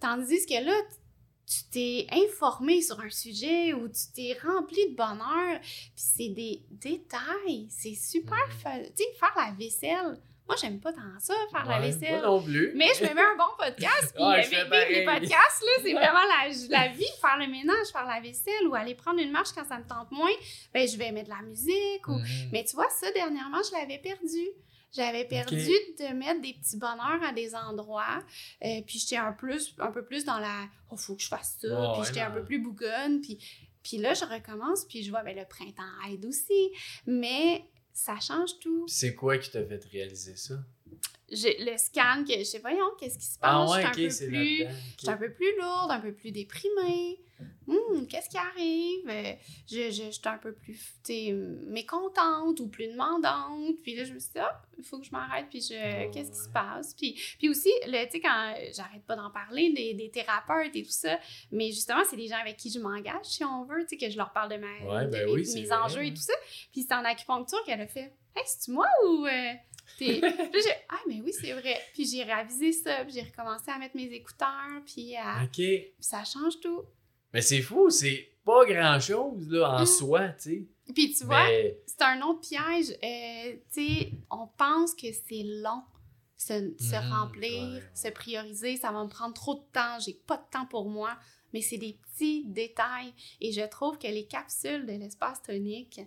[0.00, 0.72] Tandis que là,
[1.46, 5.60] tu t'es informé sur un sujet ou tu t'es rempli de bonheur.
[5.60, 7.66] Puis c'est des détails.
[7.70, 8.58] C'est super Mhm.
[8.62, 8.78] fun.
[8.96, 10.18] Tu sais, faire la vaisselle.
[10.46, 12.20] Moi, j'aime pas tant ça, faire la vaisselle.
[12.20, 12.72] Moi non plus.
[12.74, 16.20] Mais je me mets un bon podcast, puis Ouais, euh, les podcasts, là, c'est vraiment
[16.28, 19.64] la, la vie, faire le ménage, faire la vaisselle ou aller prendre une marche quand
[19.66, 20.28] ça me tente moins,
[20.74, 22.50] ben je vais mettre de la musique ou Mhm.
[22.52, 24.46] mais tu vois, ça, dernièrement, je l'avais perdu.
[24.94, 28.22] J'avais perdu de mettre des petits bonheurs à des endroits.
[28.64, 31.56] euh, puis j'étais un, plus, un peu plus dans la «oh, faut que je fasse
[31.60, 33.20] ça Puis j'étais un peu plus bougonne.
[33.20, 33.38] Puis,
[33.82, 36.70] puis là, je recommence, puis je vois, ben, le printemps aide aussi.
[37.06, 38.86] Mais ça change tout.
[38.88, 40.54] C'est quoi qui t'a fait réaliser ça?
[41.34, 43.50] Le scan que je sais, voyons, qu'est-ce qui se passe?
[43.52, 44.58] Ah je ouais, suis peu c'est plus...
[44.58, 47.20] Je suis un peu plus lourde, un peu plus déprimée.
[47.66, 49.08] Hum, qu'est-ce qui arrive?
[49.08, 49.32] Euh,
[49.68, 50.78] Je, je, je suis un peu plus
[51.66, 53.76] mécontente ou plus demandante.
[53.82, 56.10] Puis là, je me suis dit, ah, il faut que je m'arrête, puis je, Ouais,
[56.12, 56.94] qu'est-ce qui se passe?
[56.94, 60.90] Puis, puis aussi, tu sais, quand j'arrête pas d'en parler des, des thérapeutes et tout
[60.90, 61.18] ça,
[61.50, 64.10] mais justement, c'est des gens avec qui je m'engage, si on veut, tu sais, que
[64.10, 66.20] je leur parle de, ma, Ouais, de ben mes, oui, c'est mes enjeux et tout
[66.22, 66.34] ça.
[66.72, 69.26] Puis c'est en acupuncture qu'elle a fait, hey, c'est-tu moi ou.
[69.26, 69.52] euh,
[69.96, 71.80] Puis j'ai, ah, mais oui, c'est vrai.
[71.92, 75.42] Puis j'ai réavisé ça, puis j'ai recommencé à mettre mes écouteurs, puis à.
[75.44, 75.52] Ok.
[75.56, 76.82] Puis ça change tout.
[77.32, 79.86] Mais c'est fou, c'est pas grand chose là, en Mm.
[79.86, 80.64] soi, tu sais.
[80.94, 82.90] Puis tu vois, Mais c'est un autre piège.
[83.02, 85.82] Euh, tu sais, on pense que c'est long
[86.36, 87.82] se, se Mhm, remplir, ouais.
[87.94, 88.76] se prioriser.
[88.76, 89.98] Ça va me prendre trop de temps.
[90.04, 91.16] J'ai pas de temps pour moi.
[91.54, 93.14] Mais c'est des petits détails.
[93.40, 96.00] Et je trouve que les capsules de l'espace tonique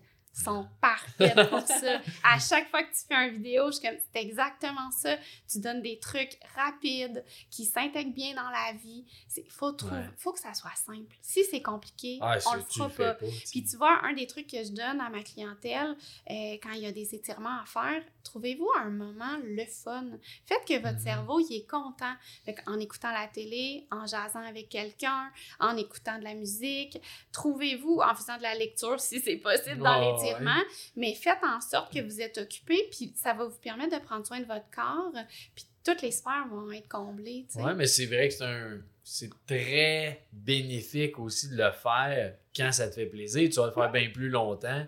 [0.44, 2.02] sont parfaites pour ça.
[2.24, 5.18] À chaque fois que tu fais une vidéo, je suis comme, c'est exactement ça.
[5.52, 9.06] Tu donnes des trucs rapides qui s'intègrent bien dans la vie.
[9.36, 11.16] Il faut, trouver, faut que ça soit simple.
[11.22, 13.14] Si c'est compliqué, Ah, on le fera pas.
[13.50, 15.96] Puis tu vois, un des trucs que je donne à ma clientèle
[16.30, 20.05] euh, quand il y a des étirements à faire, trouvez-vous un moment le fun?
[20.45, 21.03] Faites que votre Mhm.
[21.03, 22.13] cerveau il est content.
[22.45, 27.01] Fait en écoutant la télé, en jasant avec quelqu'un, en écoutant de la musique,
[27.32, 30.61] trouvez-vous en faisant de la lecture si c'est possible dans Ouais, l'étirement,
[30.95, 34.25] mais faites en sorte que vous êtes occupé, puis ça va vous permettre de prendre
[34.25, 35.13] soin de votre corps,
[35.55, 37.45] puis toutes les sphères vont être comblées.
[37.55, 38.80] Ouais, mais c'est vrai que c'est un.
[39.09, 43.49] C'est très bénéfique aussi de le faire quand ça te fait plaisir.
[43.49, 44.86] Tu vas le faire bien plus longtemps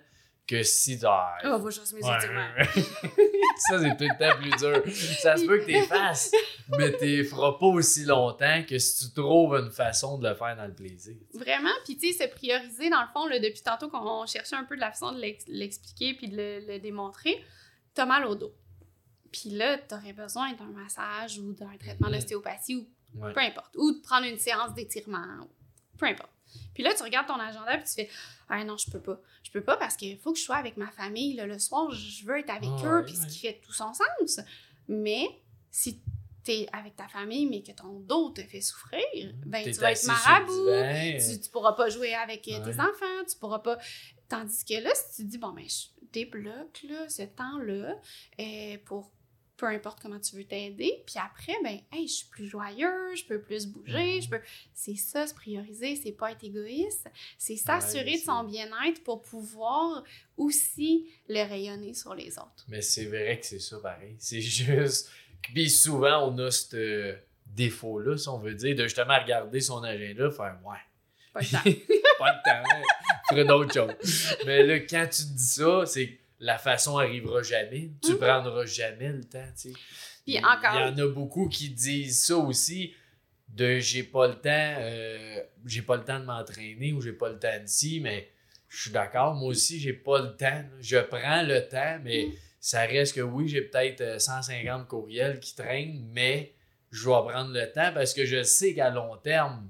[0.49, 1.37] que si tu as.
[1.45, 2.15] Oh, va chasser mes Ouais.
[2.17, 2.49] étirements.
[3.57, 4.93] ça, c'est tout le temps plus dur.
[5.19, 6.31] Ça se peut que tu les fasses,
[6.77, 10.35] mais tu les feras pas aussi longtemps que si tu trouves une façon de le
[10.35, 11.15] faire dans le plaisir.
[11.33, 14.63] Vraiment, puis tu sais, se prioriser, dans le fond, là, depuis tantôt qu'on cherchait un
[14.63, 17.43] peu de la façon de l'ex- l'expliquer puis de le, le démontrer,
[17.93, 18.53] t'as mal au dos.
[19.31, 22.15] Puis là, t'aurais besoin d'un massage ou d'un traitement Mhm.
[22.15, 23.33] d'ostéopathie ou Ouais.
[23.33, 23.75] peu importe.
[23.75, 25.47] Ou de prendre une séance d'étirement,
[25.97, 26.31] peu importe.
[26.73, 28.09] Puis là, tu regardes ton agenda puis tu fais
[28.49, 29.19] Ah non, je peux pas.
[29.43, 31.35] Je peux pas parce qu'il faut que je sois avec ma famille.
[31.35, 33.73] là, le soir, je veux être avec Ah, eux, ouais, puis ce qui fait tout
[33.73, 34.39] son sens.
[34.87, 35.27] Mais
[35.71, 36.01] si
[36.43, 39.03] t'es avec ta famille, mais que ton dos te fait souffrir,
[39.45, 40.69] ben tu vas être marabout.
[41.19, 43.77] Tu, tu pourras pas jouer avec euh, tes enfants, tu pourras pas.
[44.29, 47.95] Tandis que là, si tu dis, bon, ben, je débloque là, ce temps-là
[48.39, 49.11] euh, pour
[49.59, 53.25] peu importe comment tu veux t'aider, puis après, ben, hey, je suis plus joyeux, je
[53.25, 54.21] peux plus bouger, Mhm.
[54.21, 54.39] je peux.
[54.73, 57.07] C'est ça, se prioriser, c'est pas être égoïste,
[57.37, 60.03] c'est s'assurer Ouais, de son bien-être pour pouvoir
[60.37, 62.65] aussi le rayonner sur les autres.
[62.69, 64.15] Mais c'est vrai que c'est ça pareil.
[64.17, 65.11] C'est juste.
[65.41, 67.15] Puis souvent, on a ce
[67.47, 70.77] défaut-là, si on veut dire, de justement regarder son agenda, faire ouais.
[71.33, 71.63] Pas le temps.
[72.19, 72.81] pas le temps, hein.
[73.29, 74.35] ferait d'autres choses.
[74.45, 77.91] Mais là, quand tu te dis ça, c'est la façon arrivera jamais.
[78.01, 78.17] Tu Mhm.
[78.19, 79.73] prendras jamais le temps, tu sais.
[79.73, 82.93] Puis Il- encore- Il y en a beaucoup qui disent ça aussi
[83.49, 87.29] de j'ai pas le temps, euh, j'ai pas le temps de m'entraîner ou j'ai pas
[87.29, 88.29] le temps d'ici, mais
[88.67, 90.63] je suis d'accord, moi aussi, j'ai pas le temps.
[90.79, 92.33] Je prends le temps, mais Mhm.
[92.59, 96.53] ça reste que oui, j'ai peut-être euh, 150 courriels qui traînent, mais
[96.91, 99.69] je dois prendre le temps parce que je sais qu'à long terme,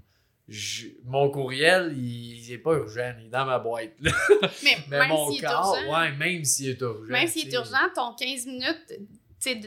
[0.49, 3.93] je- mon courriel, il n'est pas urgent, il est dans ma boîte.
[4.01, 4.11] là.
[4.63, 7.03] Mais, Mais même mon corps, urgent, ouais, même s'il est urgent.
[7.11, 8.93] Même s'il est urgent, ton 15 minutes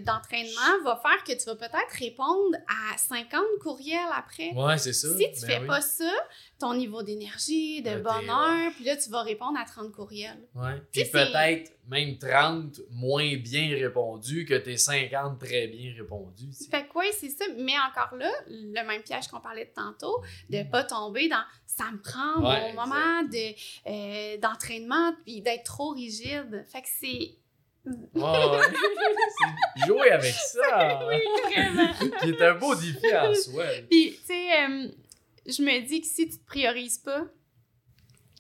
[0.02, 4.50] d'entraînement va faire que tu vas peut-être répondre à 50 courriels après.
[4.54, 5.08] Ouais, c'est ça.
[5.16, 5.66] Si tu Ben fais oui.
[5.66, 6.12] pas ça,
[6.58, 10.46] ton niveau d'énergie, de Ben, bonheur, puis là, tu vas répondre à 30 courriels.
[10.54, 10.82] Ouais.
[10.92, 16.48] Puis peut-être même 30 moins bien répondus que tes 50 très bien répondus.
[16.50, 16.70] tu sais.
[16.70, 17.44] Fait que oui, c'est ça.
[17.56, 21.84] Mais encore là, le même piège qu'on parlait de tantôt, de pas tomber dans ça
[21.90, 23.54] me prend Ouais, mon moment de,
[23.88, 26.64] euh, d'entraînement, puis d'être trop rigide.
[26.70, 27.34] Fait que c'est.
[29.86, 31.00] Jouer avec ça.
[31.04, 31.92] Vraiment.
[32.22, 33.64] Qui est un beau défi en soi.
[33.90, 34.88] Puis, tu sais, euh,
[35.46, 37.26] je me dis que si tu te priorises pas,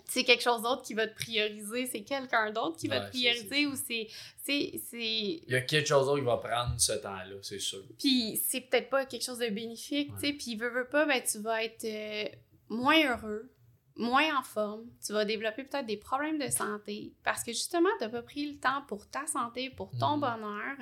[0.08, 3.66] c'est quelque chose d'autre qui va te prioriser, c'est quelqu'un d'autre qui va te prioriser
[3.66, 4.08] ou c'est.
[4.46, 7.82] Il y a quelque chose d'autre qui va prendre ce temps-là, c'est sûr.
[7.98, 10.16] Puis c'est peut-être pas quelque chose de bénéfique, Ouais.
[10.20, 10.32] tu sais.
[10.34, 12.24] Puis veux, veux pas, ben tu vas être euh,
[12.68, 13.50] moins heureux,
[13.96, 14.86] moins en forme.
[15.04, 18.58] Tu vas développer peut-être des problèmes de santé parce que justement, t'as pas pris le
[18.58, 20.20] temps pour ta santé, pour ton Mhm.
[20.20, 20.76] bonheur.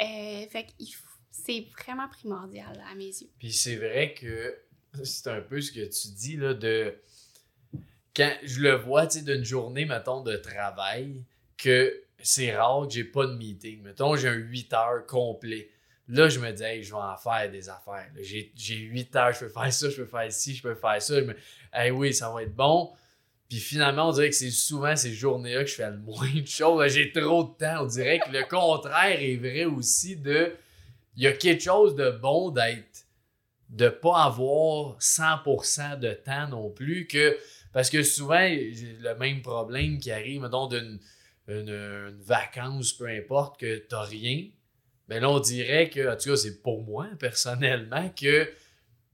[0.00, 0.66] Euh, fait
[1.30, 3.30] c'est vraiment primordial à mes yeux.
[3.38, 4.58] Puis c'est vrai que
[5.02, 6.94] c'est un peu ce que tu dis là de
[8.14, 11.24] quand je le vois tu sais d'une journée mettons de travail
[11.56, 13.82] que c'est rare que j'ai pas de meeting.
[13.82, 15.70] Mettons j'ai un 8 heures complet.
[16.12, 18.06] Là, je me dis, hey, je vais en faire des affaires.
[18.20, 21.00] J'ai j'ai 8 heures, je peux faire ça, je peux faire ci, je peux faire
[21.00, 21.18] ça.
[21.18, 21.34] Je me...
[21.72, 22.92] Hey, oui, ça va être bon.
[23.48, 26.46] Puis finalement, on dirait que c'est souvent ces journées-là que je fais le moins de
[26.46, 26.78] choses.
[26.78, 27.84] Là, J'ai trop de temps.
[27.84, 30.52] On dirait que le contraire est vrai aussi de.
[31.16, 33.06] Il y a quelque chose de bon d'être.
[33.70, 37.06] de pas avoir 100% de temps non plus.
[37.06, 37.38] que
[37.72, 41.00] Parce que souvent, j'ai le même problème qui arrive, mettons, d'une
[41.48, 44.44] une, une vacance, peu importe, que t'as rien.
[45.08, 48.48] Mais là, on dirait que, en tout cas, c'est pour moi, personnellement, que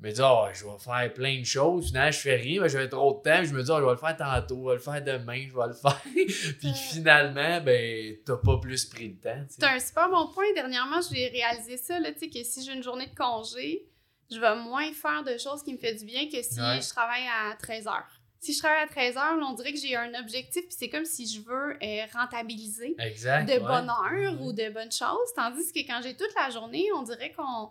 [0.00, 1.86] je me dis, oh, je vais faire plein de choses.
[1.88, 3.42] Finalement, je fais rien, mais j'avais trop de temps.
[3.44, 5.54] Je me dis, oh, je vais le faire tantôt, je vais le faire demain, je
[5.56, 6.00] vais le faire.
[6.60, 9.44] Puis finalement, ben, t'as pas plus pris le temps.
[9.48, 10.44] C'est un super bon point.
[10.54, 13.88] Dernièrement, j'ai réalisé ça, là, tu sais, que si j'ai une journée de congé,
[14.30, 16.80] je vais moins faire de choses qui me fait du bien que si Ouais.
[16.80, 18.17] je travaille à 13 heures.
[18.40, 20.88] Si je travaille à 13 heures, là, on dirait que j'ai un objectif, puis c'est
[20.88, 23.46] comme si je veux euh, rentabiliser Exact.
[23.46, 23.58] de ouais.
[23.60, 24.38] bonheur Ouais.
[24.40, 25.32] ou de bonnes choses.
[25.34, 27.70] Tandis que quand j'ai toute la journée, on dirait qu'on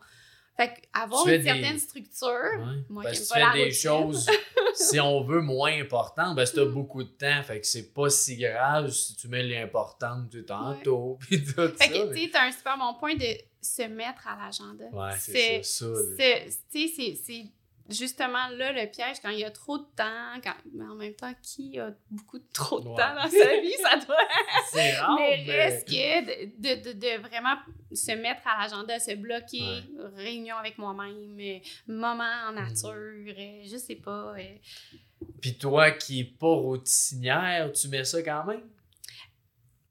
[0.59, 2.83] Fait avoir Tu une des- certaine structure, Ouais.
[2.89, 3.79] moi qui que tu pas fais des routine.
[3.79, 4.27] choses,
[4.73, 8.09] si on veut, moins importantes, ben, si t'as beaucoup de temps, fait que c'est pas
[8.09, 11.87] si grave si tu mets l'importante tout tantôt, puis tout Fait ça.
[11.89, 14.85] que, mais- tu sais, t'as un super bon point de se mettre à l'agenda.
[14.93, 16.01] Ouais, c'est ça, ça.
[16.17, 16.47] c'est-
[17.89, 20.55] Justement là le piège quand il y a trop de temps, quand...
[20.73, 22.95] mais en même temps, qui a beaucoup de trop de Ouais.
[22.95, 24.17] temps dans sa vie, ça doit...
[24.71, 25.55] C'est rare, mais mais...
[25.63, 27.55] reste que de, de, de, de vraiment
[27.93, 29.83] se mettre à l'agenda, se bloquer, Ouais.
[30.15, 31.37] réunion avec moi-même,
[31.87, 32.55] moment en Mm.
[32.55, 34.33] nature, euh, je sais pas.
[34.37, 34.55] euh.
[35.41, 38.63] Puis toi qui est pas routinière, tu mets ça quand même?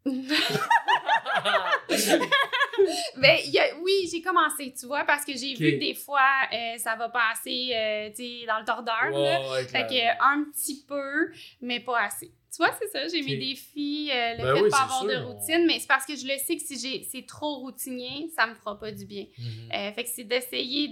[3.16, 5.95] Ben, il y a- oui, j'ai commencé, tu vois, parce que j'ai vu que des
[5.95, 6.20] fois,
[6.53, 8.11] euh, ça va passer, euh,
[8.47, 9.51] dans le tordeur, là.
[9.53, 12.31] Ouais, Fait que un petit peu, mais pas assez.
[12.51, 13.27] Tu vois, c'est ça, j'ai Ok.
[13.27, 15.87] mes défis, euh, le Ben fait oui, de pas avoir de on- routine, mais c'est
[15.89, 19.05] parce que je le sais que si c'est trop routinier, ça me fera pas du
[19.05, 19.27] bien.
[19.39, 19.47] Mhm.
[19.74, 20.91] Euh, fait que c'est d'essayer.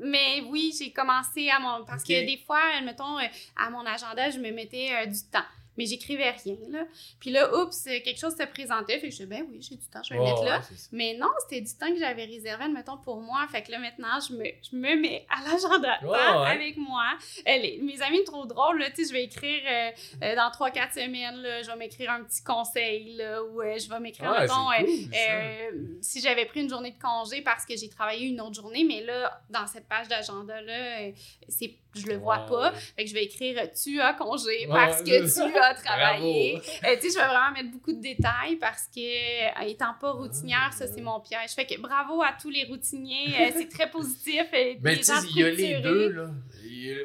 [0.00, 1.84] Mais oui, j'ai commencé à mon.
[1.84, 5.46] Parce que des fois, mettons, euh, à mon agenda, je me mettais euh, du temps.
[5.76, 6.84] Mais j'écrivais rien, là.
[7.20, 8.94] Puis là, oups, quelque chose se présentait.
[8.98, 10.58] Fait que je disais, ben oui, j'ai du temps, je vais le mettre là.
[10.58, 10.76] ouais.
[10.92, 13.46] Mais non, c'était du temps que j'avais réservé, mettons, pour moi.
[13.50, 16.50] Fait que là, maintenant, je me, je me mets à l'agenda ouais.
[16.50, 17.04] avec moi.
[17.46, 19.90] Euh, les- mes amis trop drôles, là, tu sais, je vais écrire euh,
[20.24, 23.88] euh, dans 3-4 semaines, là, je vais m'écrire un petit conseil, là, ou euh, je
[23.88, 27.88] vais m'écrire, Ouais, mettons, cool, si j'avais pris une journée de congé parce que j'ai
[27.88, 31.10] travaillé une autre journée, mais là, dans cette page d'agenda-là,
[31.48, 32.72] c'est, je le vois pas.
[32.72, 36.56] Fait que je vais écrire tu as congé Ouais, parce que tu as travaillé.
[36.56, 40.12] Euh, tu sais, je vais vraiment mettre beaucoup de détails parce que, euh, étant pas
[40.12, 41.50] routinière, ça, c'est mon piège.
[41.50, 43.34] Fait que bravo à tous les routiniers.
[43.40, 44.44] euh, c'est très positif.
[44.52, 46.30] Mais tu sais, il y a les deux, là.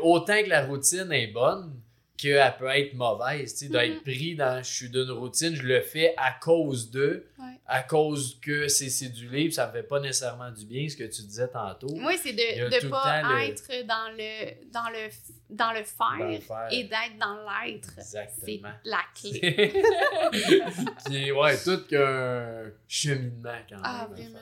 [0.02, 1.81] Autant que la routine est bonne,
[2.22, 4.02] qu'elle peut être mauvaise, tu sais, d'être Mhm.
[4.02, 7.46] pris dans «je suis d'une routine, je le fais à cause de Ouais.
[7.66, 11.04] à cause que c'est cédulé, puis ça me fait pas nécessairement du bien, ce que
[11.06, 11.88] tu disais tantôt.
[11.92, 15.10] Oui, c'est de ne pas le- être dans le, dans le,
[15.50, 16.68] dans le faire, Dans le faire.
[16.72, 17.90] et d'être dans l'être.
[18.00, 18.74] C'est Exactement.
[18.86, 19.32] la clé.
[21.08, 23.82] qui est, ouais, tout qu'un cheminement quand même.
[23.84, 24.40] Ah, vraiment.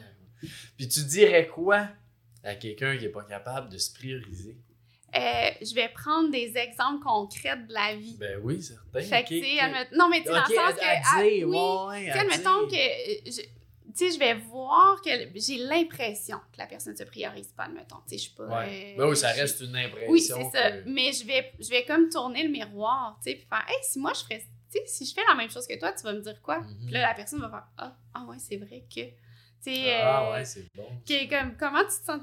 [0.78, 1.88] Puis tu dirais quoi
[2.44, 4.58] à quelqu'un qui est pas capable de se prioriser?
[5.16, 8.16] Euh, je vais prendre des exemples concrets de la vie.
[8.20, 9.01] Ben oui, certain.
[9.01, 10.86] fait que, Ok, tu sais, non, mais tu sais, dans Ok, le sens que.
[10.86, 12.78] à ah, dire, oui, ouais, Tu à sais, admettons dire.
[13.26, 13.32] que.
[13.32, 13.41] je-
[13.97, 17.97] Tu sais, je vais voir que j'ai l'impression que la personne se priorise pas, admettons.
[18.07, 18.45] Tu sais, je suis pas.
[18.45, 18.93] Ouais.
[18.93, 20.12] euh, Ben oui, ça reste une impression.
[20.12, 20.72] Oui, c'est ça.
[20.86, 23.97] Mais je vais, je vais comme tourner le miroir, tu sais, puis faire, hey, si
[23.99, 24.43] moi je ferais.
[24.72, 26.60] Tu sais, si je fais la même chose que toi, tu vas me dire quoi?
[26.60, 26.86] Mhm.
[26.86, 29.01] Puis là, la personne va faire, ah, ah ouais, c'est vrai que.
[29.68, 30.88] Ah euh, ouais, c'est bon.
[31.30, 32.22] comme, comment tu te sens,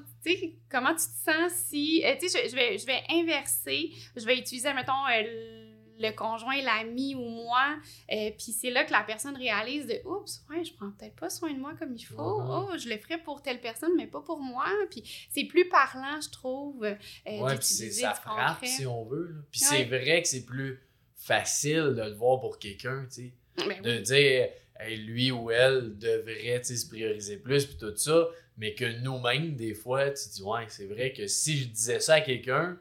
[0.71, 4.25] comment tu te sens si, euh, tu sais, je, je vais, je vais inverser, je
[4.25, 7.75] vais utiliser, mettons, euh, le conjoint, l'ami ou moi,
[8.13, 11.31] euh, puis c'est là que la personne réalise de, oups, ouais, je prends peut-être pas
[11.31, 14.21] soin de moi comme il faut, oh, je le ferais pour telle personne, mais pas
[14.21, 16.95] pour moi, puis c'est plus parlant, je trouve, euh,
[17.27, 18.67] Ouais, puis ça frappe, concret.
[18.67, 19.47] si on veut.
[19.51, 19.69] Puis Ouais.
[19.79, 20.81] c'est vrai que c'est plus
[21.17, 23.33] facile de le voir pour quelqu'un, tu sais.
[23.67, 24.03] Ben de oui.
[24.03, 24.49] dire
[24.81, 28.27] hey, lui ou elle devrait se prioriser plus puis tout ça
[28.59, 32.15] mais que nous-mêmes des fois tu dis ouais c'est vrai que si je disais ça
[32.15, 32.79] à quelqu'un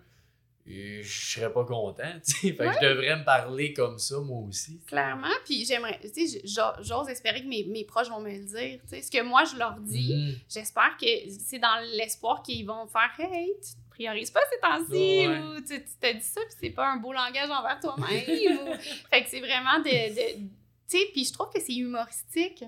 [0.68, 4.18] euh, je serais pas content tu sais fait que je devrais me parler comme ça
[4.20, 8.20] moi aussi Clairement, puis j'aimerais, tu sais, j'o- j'ose espérer que mes, mes proches vont
[8.20, 10.36] me le dire, tu sais, ce que moi je leur dis, Mhm.
[10.50, 15.28] j'espère que c'est dans l'espoir qu'ils vont faire Hey, tu te priorises pas ces temps-ci,
[15.28, 15.38] Ouais.
[15.40, 18.58] ou tu tu t'as dit ça, puis c'est pas un beau langage envers toi-même.
[18.58, 18.74] ou...
[19.12, 20.16] Fait que c'est vraiment de.
[20.16, 20.48] de-
[20.90, 22.60] tu sais, puis je trouve que c'est humoristique.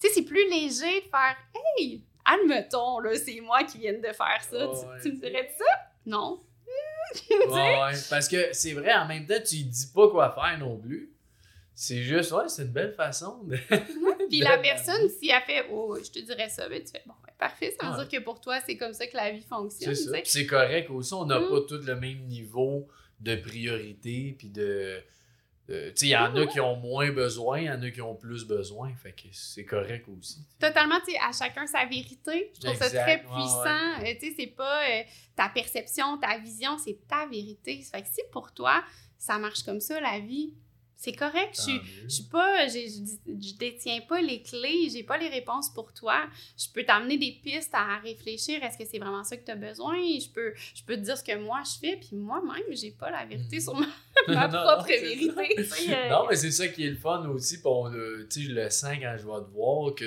[0.00, 1.36] Tu sais, c'est plus léger de faire
[1.78, 4.58] Hey, admettons, là, c'est moi qui viens de faire ça.
[4.58, 5.00] Tu- Ouais.
[5.02, 5.64] tu, me dirais ça?
[6.06, 6.42] Non.
[7.30, 10.76] Ouais, ouais, parce que c'est vrai en même temps tu dis pas quoi faire non
[10.78, 11.12] plus
[11.74, 13.56] c'est juste ouais c'est une belle façon de
[14.28, 17.14] Puis la personne, si elle fait Oh, je te dirais ça, ben tu fais Bon,
[17.24, 18.06] ben, parfait, ça veut Ouais.
[18.08, 19.94] dire que pour toi, c'est comme ça que la vie fonctionne.
[19.94, 20.16] Tu ça.
[20.24, 21.12] c'est correct aussi.
[21.14, 21.48] On n'a Mm.
[21.50, 22.88] pas tous le même niveau
[23.20, 24.34] de priorité.
[24.38, 25.00] Puis de.
[25.68, 28.14] Sais, il y en a qui ont moins besoin, il y en a qui ont
[28.14, 28.94] plus besoin.
[28.96, 30.40] Fait que c'est correct aussi.
[30.58, 32.52] Totalement, tu à chacun sa vérité.
[32.54, 34.02] Je trouve ça très Ouais, puissant.
[34.02, 35.02] Euh, tu sais, c'est pas euh,
[35.36, 37.80] ta perception, ta vision, c'est ta vérité.
[37.90, 38.84] Fait que si pour toi,
[39.18, 40.54] ça marche comme ça, la vie,
[41.04, 41.54] c'est correct.
[41.66, 41.72] Je
[42.04, 46.26] je suis pas, j'ai- je, détiens pas les clés, j'ai pas les réponses pour toi.
[46.58, 48.62] Je peux t'amener des pistes à réfléchir.
[48.64, 49.96] Est-ce que c'est vraiment ça que tu as besoin?
[49.96, 53.10] Je peux, je peux te dire ce que moi je fais, puis moi-même, j'ai pas
[53.10, 53.62] la vérité Mhm.
[53.62, 53.86] sur ma,
[54.28, 55.90] ma Non, propre vérité.
[55.90, 56.08] euh.
[56.10, 57.56] Non, mais c'est ça qui est le fun aussi.
[57.56, 60.04] Puis on le- tu sais, je le sens quand je vais te voir que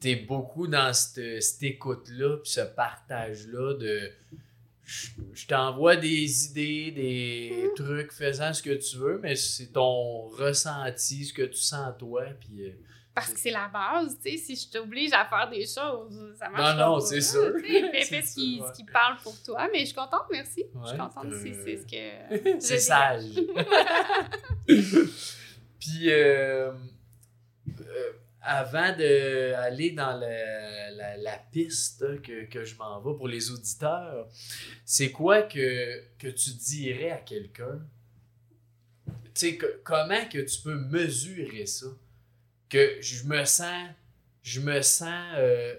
[0.00, 4.10] tu es beaucoup dans cette, cette écoute-là, puis ce partage-là de.
[4.90, 7.74] Je, je t'envoie des idées, des Mm.
[7.76, 12.24] trucs faisant ce que tu veux, mais c'est ton ressenti, ce que tu sens toi,
[12.40, 12.72] puis euh,
[13.14, 14.36] parce que c'est la base, tu sais.
[14.36, 17.52] Si je t'oblige à faire des choses, ça marche Non, non, pas, c'est sais.
[18.04, 18.70] Fais, ce, qui, sûr, ouais.
[18.72, 19.68] ce qui parle pour toi.
[19.72, 20.64] Mais je suis contente, merci.
[20.84, 22.60] je suis contente euh, si c'est ce que.
[22.60, 23.24] C'est sage.
[25.80, 26.70] Puis, euh,
[28.48, 34.28] avant d'aller dans la, piste que, je m'en vais pour les auditeurs,
[34.84, 37.80] c'est quoi que, tu dirais à quelqu'un?
[39.34, 41.86] Que- comment que tu peux mesurer ça?
[42.68, 43.90] Que je me sens,
[44.42, 45.76] je me sens euh,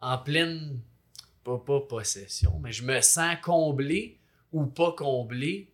[0.00, 0.80] en pleine,
[1.42, 4.18] pas, pas possession, mais je me sens comblé
[4.52, 5.72] ou pas comblé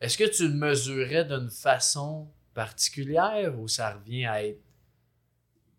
[0.00, 4.60] est-ce que tu le mesurais d'une façon particulière ou ça revient à être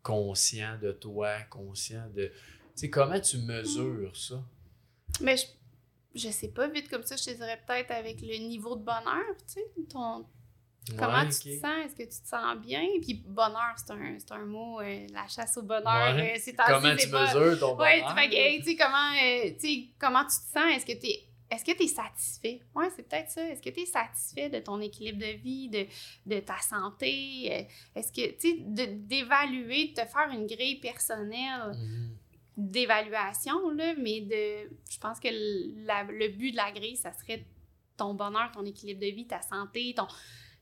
[0.05, 2.27] conscient de toi, conscient de.
[2.27, 2.31] Tu
[2.75, 4.35] sais, comment tu mesures ça?
[5.19, 5.45] Mais je,
[6.13, 9.23] je sais pas, vite comme ça, je te dirais peut-être avec le niveau de bonheur,
[9.47, 9.65] tu sais.
[9.89, 10.25] Ton,
[10.97, 11.85] comment Ouais, tu te sens?
[11.85, 12.83] Est-ce que tu te sens bien?
[13.01, 16.35] Puis bonheur, c'est un, un mot, euh, la chasse au bonheur, Ouais.
[16.35, 18.15] euh, c'est Comment tu pas- mesures ton bonheur?
[18.63, 20.75] tu sais, euh, comment tu te sens?
[20.75, 21.23] Est-ce que tu es.
[21.55, 22.61] Est-ce que tu es satisfait?
[22.75, 23.41] Ouais, c'est peut-être ça.
[23.47, 25.85] Est-ce que tu es satisfait de ton équilibre de vie, de,
[26.25, 27.49] de ta santé?
[27.51, 27.63] Euh,
[27.99, 32.17] Est-ce que, tu sais, de- d'évaluer, de te faire une grille personnelle Mhm.
[32.57, 34.69] d'évaluation, là, mais de.
[34.89, 37.45] Je pense que le, la- le but de la grille, ça serait
[37.97, 40.05] ton bonheur, ton équilibre de vie, ta santé, ton.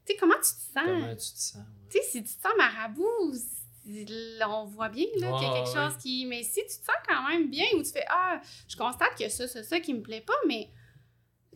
[0.06, 0.86] Tu sais, comment tu te sens?
[0.86, 1.56] Comment tu te sens?
[1.56, 1.90] ouais.
[1.90, 3.34] Tu sais, si tu te sens marabout,
[4.48, 5.90] on voit bien là, qu'il y a quelque ouais.
[5.90, 6.26] chose qui.
[6.26, 9.28] Mais si tu te sens quand même bien ou tu fais Ah, je constate que
[9.30, 10.70] ça, ça, ça qui me plaît pas, mais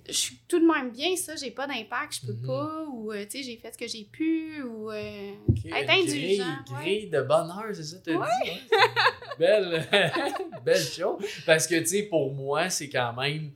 [0.08, 2.46] je suis tout de même bien, ça, j'ai pas d'impact, je peux Mhm.
[2.48, 4.92] pas, ou euh, tu sais, j'ai fait ce que j'ai pu, ou.
[4.92, 6.40] euh, Ok, Être indulgent, grille,
[6.76, 6.84] ouais.
[6.84, 8.16] grille de bonheur, c'est ça tu dit?
[8.18, 9.88] Ouais, une belle,
[10.66, 11.24] belle chose.
[11.46, 13.52] Parce que, tu sais, pour moi, c'est quand même.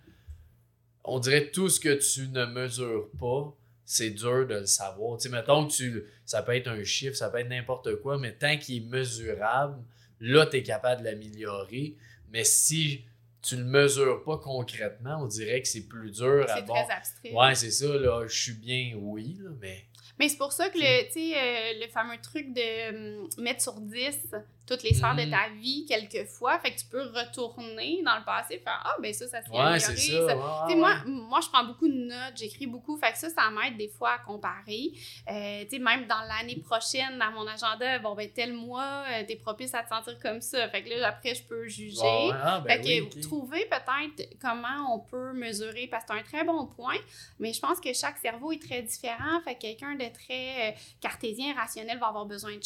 [1.04, 5.18] On dirait tout ce que tu ne mesures pas, c'est dur de le savoir.
[5.18, 6.04] Tu sais, mettons que tu.
[6.26, 9.82] Ça peut être un chiffre, ça peut être n'importe quoi, mais tant qu'il est mesurable,
[10.20, 11.96] là, tu es capable de l'améliorer.
[12.32, 13.02] Mais si
[13.42, 17.32] tu le mesures pas concrètement, on dirait que c'est plus dur à c'est très abstrait.
[17.34, 18.26] Ouais, c'est ça, là.
[18.28, 19.86] Je suis bien, oui, là, mais.
[20.20, 23.62] Mais c'est pour ça que le, tu sais, euh, le fameux truc de hum, mettre
[23.62, 24.28] sur 10
[24.72, 28.56] toutes les sphères de ta vie quelquefois, fait que tu peux retourner dans le passé
[28.56, 29.96] et faire Ah, ben ça, ça s'est Ouais, amélioré.
[29.96, 30.28] c'est ça.
[30.30, 30.80] ça- ouais, Tu sais, ouais.
[30.80, 33.90] moi, moi, je prends beaucoup de notes, j'écris beaucoup, fait que ça, ça m'aide des
[33.90, 34.92] fois à comparer.
[35.30, 39.24] Euh, tu sais, même dans l'année prochaine, dans mon agenda, bon, ben, tel mois, euh,
[39.28, 40.70] t'es propice à te sentir comme ça.
[40.70, 42.32] Fait que là, après, je peux juger.
[42.34, 46.44] Ah, ben Fait que trouver peut-être comment on peut mesurer, parce que c'est un très
[46.44, 46.98] bon point,
[47.40, 49.42] mais je pense que chaque cerveau est très différent.
[49.44, 52.62] Fait que quelqu'un de très euh, cartésien, rationnel va avoir besoin de,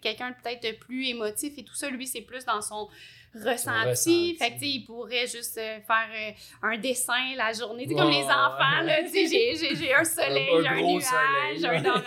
[0.00, 2.88] quelqu'un peut-être plus émotif et tout ça, lui, c'est plus dans son
[3.34, 4.36] ressenti.
[4.36, 7.84] Fait que, tu sais, il pourrait juste euh, faire euh, un dessin la journée.
[7.84, 9.26] Tu sais, Ouais, comme les enfants, là, tu sais,
[9.56, 11.66] j'ai- un soleil, Un- un nuage, soleil.
[11.66, 12.02] un orage.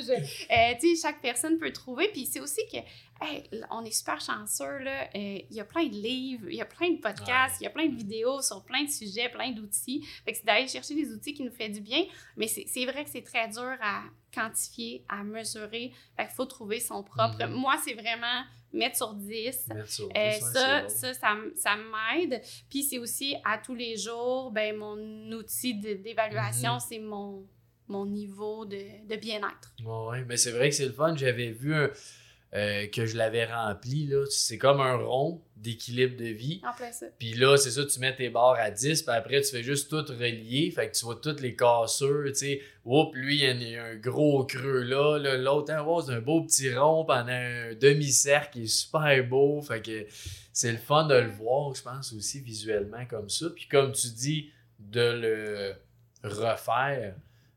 [0.50, 2.08] Euh, tu sais, chaque personne peut trouver.
[2.12, 2.78] Puis c'est aussi que
[3.22, 5.02] Hey, on est super chanceux, là.
[5.14, 7.66] Euh, Il y a plein de livres, il y a plein de podcasts, il y
[7.66, 10.02] a plein de vidéos sur plein de sujets, plein d'outils.
[10.24, 12.02] Fait que c'est d'aller chercher des outils qui nous fait du bien.
[12.38, 14.04] Mais c'est vrai que c'est très dur à
[14.34, 15.92] quantifier, à mesurer.
[16.16, 17.44] Fait qu'il faut trouver son propre.
[17.44, 17.52] Mhm.
[17.56, 18.42] Moi, c'est vraiment
[18.72, 19.68] mettre sur 10.
[19.74, 21.12] Mettre sur Euh, 10, ouais, ça, ça,
[21.56, 22.40] ça, m'aide.
[22.68, 24.96] Puis c'est aussi à tous les jours, ben, mon
[25.32, 26.80] outil d'évaluation, Mhm.
[26.88, 27.46] c'est mon,
[27.88, 29.74] mon niveau de, de bien-être.
[29.84, 31.16] ouais, mais c'est vrai que c'est le fun.
[31.16, 34.06] J'avais vu euh, que je l'avais rempli.
[34.06, 34.24] là.
[34.28, 36.60] C'est comme un rond d'équilibre de vie.
[36.66, 37.06] En plein ça.
[37.18, 39.90] Puis là, c'est ça, tu mets tes barres à 10, puis après, tu fais juste
[39.90, 40.70] tout relier.
[40.74, 42.60] Fait que tu vois toutes les cassures, tu sais.
[42.84, 45.18] Oups, lui, il y a un- gros creux là.
[45.36, 49.60] L'autre, hein, wow, c'est un beau petit rond pendant un demi-cercle qui est super beau.
[49.60, 50.06] Fait que
[50.52, 53.46] c'est le fun de le voir, je pense, aussi visuellement comme ça.
[53.54, 55.74] Puis comme tu dis, de le
[56.22, 57.14] refaire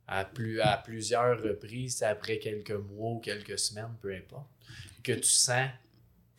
[0.08, 4.48] à, plus, à plusieurs reprises, après quelques mois ou quelques semaines, peu importe,
[5.04, 5.70] que tu sens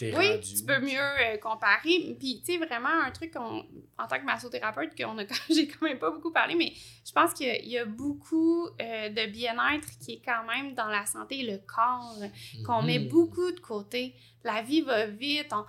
[0.03, 0.41] Oui, rendu.
[0.41, 2.17] tu peux mieux euh, comparer.
[2.19, 3.65] Puis, tu sais, vraiment, un truc qu'on-
[3.97, 6.73] en tant que massothérapeute, qu'on a, j'ai quand même pas beaucoup parlé, mais
[7.07, 10.45] je pense qu'il y a- il y a beaucoup euh, de bien-être qui est quand
[10.45, 12.19] même dans la santé et le corps,
[12.67, 13.09] qu'on met Mhm.
[13.09, 14.15] beaucoup de côté.
[14.43, 15.53] La vie va vite.
[15.53, 15.65] on-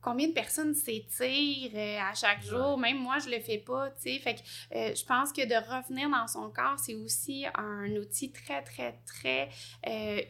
[0.00, 2.78] combien de personnes s'étirent euh, à chaque jour?
[2.78, 4.18] Même moi, je le fais pas, tu sais.
[4.20, 4.40] Fait que
[4.74, 8.98] euh, je pense que de revenir dans son corps, c'est aussi un outil très, très,
[9.06, 9.50] très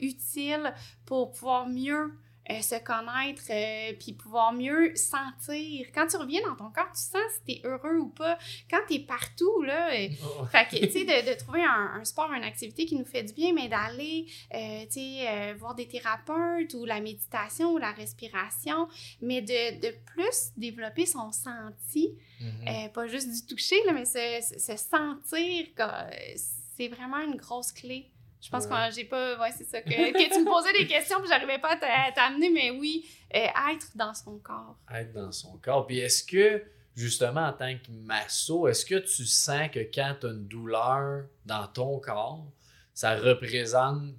[0.00, 0.74] utile
[1.06, 2.12] pour pouvoir mieux
[2.50, 5.86] euh, se connaître, euh, puis pouvoir mieux sentir.
[5.94, 8.38] Quand tu reviens dans ton corps, tu sens si t'es heureux ou pas.
[8.70, 10.08] Quand t'es partout, là, euh,
[10.40, 10.44] Oh.
[10.46, 13.22] fait que, tu sais, de, de trouver un, un sport, une activité qui nous fait
[13.22, 18.88] du bien, mais d'aller, tu sais, voir des thérapeutes ou la méditation ou la respiration,
[19.20, 22.68] mais de, de plus développer son senti, Mhm.
[22.68, 25.66] euh, pas juste du toucher, là, mais se, se- se sentir,
[26.76, 28.10] c'est vraiment une grosse clé
[28.40, 29.38] Je pense que j'ai pas.
[29.38, 29.82] Ouais, c'est ça.
[29.82, 33.46] Que, que, tu me posais des questions puis j'arrivais pas à t'amener, mais oui, euh,
[33.72, 34.78] être dans son corps.
[34.92, 35.86] Être dans son corps.
[35.86, 36.62] Puis est-ce que,
[36.96, 41.26] justement, en tant que masso, est-ce que tu sens que quand tu as une douleur
[41.44, 42.50] dans ton corps,
[42.94, 44.14] ça représente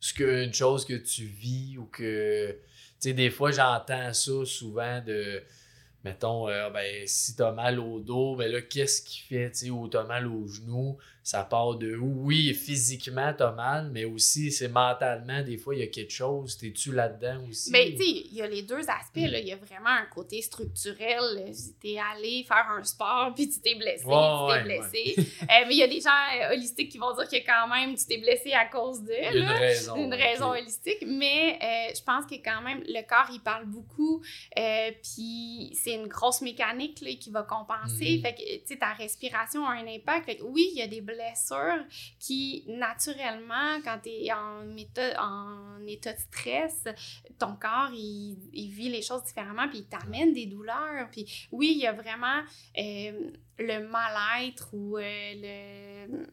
[0.00, 2.52] ce que, une chose que tu vis ou que.
[2.52, 5.42] Tu sais, des fois, j'entends ça souvent de
[6.04, 9.70] mettons, euh, ben, si t'as mal au dos, ben là, qu'est-ce qui fait, tu sais,
[9.70, 14.68] ou t'as mal au genou, ça part de oui, physiquement, t'as mal, mais aussi, c'est
[14.68, 17.70] mentalement, des fois, il y a quelque chose, t'es-tu là-dedans aussi?
[17.70, 20.06] Ben, tu sais, il y a les deux aspects, là, il y a vraiment un
[20.06, 25.64] côté structurel, t'es allé faire un sport, puis tu t'es blessé, tu t'es blessé, euh,
[25.68, 28.04] mais il y a des gens euh, holistiques qui vont dire que quand même, tu
[28.06, 29.96] t'es blessé à cause de, une raison.
[29.96, 31.58] Une raison holistique, mais
[31.94, 34.22] je pense que quand même, le corps, il parle beaucoup,
[35.02, 38.16] puis c'est une grosse mécanique là, qui va compenser.
[38.16, 38.22] Mhm.
[38.22, 40.26] Fait que, tu sais, ta respiration a un impact.
[40.26, 41.84] Fait que, oui, il y a des blessures
[42.18, 46.84] qui, naturellement, quand tu es en état, en état de stress,
[47.38, 51.08] ton corps, il, il vit les choses différemment, puis il t'amène des douleurs.
[51.10, 52.42] Puis oui, il y a vraiment
[52.78, 56.26] euh, le mal-être ou euh, le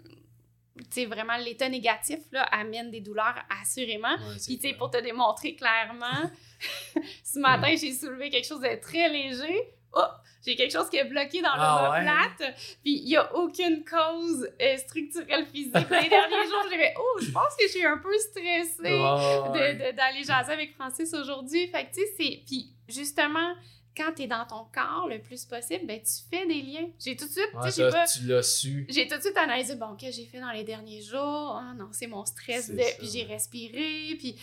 [0.90, 4.16] sais, vraiment, l'état négatif, là, amène des douleurs, assurément.
[4.46, 6.30] Puis, tu sais, pour te démontrer clairement,
[7.24, 9.74] ce matin, j'ai soulevé quelque chose de très léger.
[9.94, 10.02] Oh,
[10.46, 12.56] j'ai quelque chose qui est bloqué dans ah, plate.
[12.84, 15.74] Puis il n'y a aucune cause euh, structurelle physique.
[15.76, 20.24] Les derniers jours, j'ai fait Oh, je pense que je suis un peu stressée d'aller
[20.24, 21.68] jaser avec Francis aujourd'hui.
[21.68, 22.44] Fait que tu sais, c'est.
[22.46, 23.54] Puis justement,
[23.96, 26.90] quand tu es dans ton corps le plus possible, ben, tu fais des liens.
[27.00, 28.86] J'ai tout de suite, ouais, pas, tu l'as su.
[28.90, 31.60] J'ai tout de suite analysé, bon, qu'est-ce que j'ai fait dans les derniers jours?
[31.62, 32.70] Ah non, c'est mon stress.
[32.70, 32.98] De...
[32.98, 34.36] Puis j'ai respiré, puis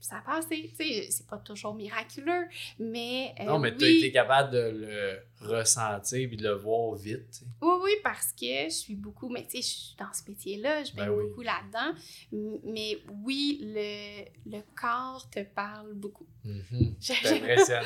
[0.00, 0.72] ça a passé.
[0.76, 2.46] C'est pas toujours miraculeux,
[2.78, 3.34] mais.
[3.40, 7.42] Euh, non, mais tu as été capable de le ressentir puis de le voir vite.
[7.62, 10.84] Oui, oui, parce que je suis beaucoup, mais tu sais, je suis dans ce métier-là,
[10.84, 11.98] je ben vais beaucoup là-dedans.
[12.64, 16.26] Mais oui, le, le corps te parle beaucoup.
[16.44, 16.94] Mm-hmm.
[17.24, 17.80] J'aimerais ça,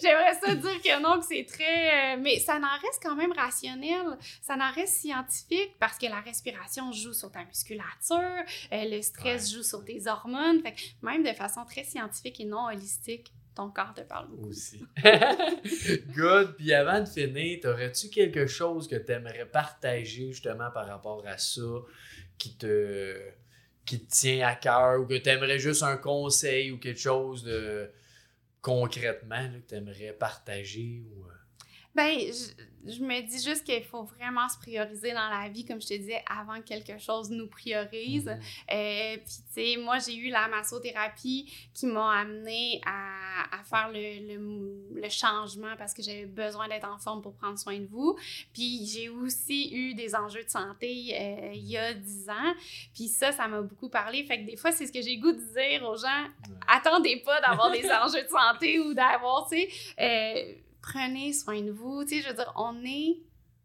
[0.00, 2.14] j'aimerais ça dire que non, que c'est très.
[2.14, 6.20] Euh, mais ça n'en reste quand même rationnel, ça n'en reste scientifique parce que la
[6.20, 10.60] respiration joue sur ta musculature, euh, le stress joue sur tes hormones.
[10.62, 14.50] Fait que même de façon très scientifique et non holistique, ton corps te parle beaucoup.
[14.50, 14.86] Aussi.
[16.14, 16.54] Good.
[16.56, 21.38] Puis avant de finir, aurais-tu quelque chose que tu aimerais partager justement par rapport à
[21.38, 21.60] ça
[22.38, 23.20] qui te,
[23.84, 27.42] qui te tient à cœur ou que tu aimerais juste un conseil ou quelque chose
[27.42, 27.90] de
[28.62, 31.02] concrètement que tu aimerais partager?
[31.10, 31.26] Ou...
[31.26, 31.37] Euh?
[31.98, 32.16] Ben,
[32.86, 35.94] je, me dis juste qu'il faut vraiment se prioriser dans la vie, comme je te
[35.94, 38.28] disais, avant que quelque chose nous priorise.
[38.28, 43.90] Euh, puis, tu sais, moi, j'ai eu la massothérapie qui m'a amené à, à faire
[43.92, 47.86] le, le, le, changement parce que j'avais besoin d'être en forme pour prendre soin de
[47.86, 48.16] vous.
[48.52, 52.54] Puis, j'ai aussi eu des enjeux de santé euh, il y a 10 ans.
[52.94, 54.22] Puis, ça, ça m'a beaucoup parlé.
[54.24, 56.28] Fait que des fois, c'est ce que j'ai goût de dire aux gens.
[56.68, 59.68] Attendez pas d'avoir des enjeux de santé ou d'avoir, tu sais...
[59.98, 60.54] Euh,
[60.88, 62.04] prenez soin de vous.
[62.04, 63.18] Tu sais, je veux dire, on est,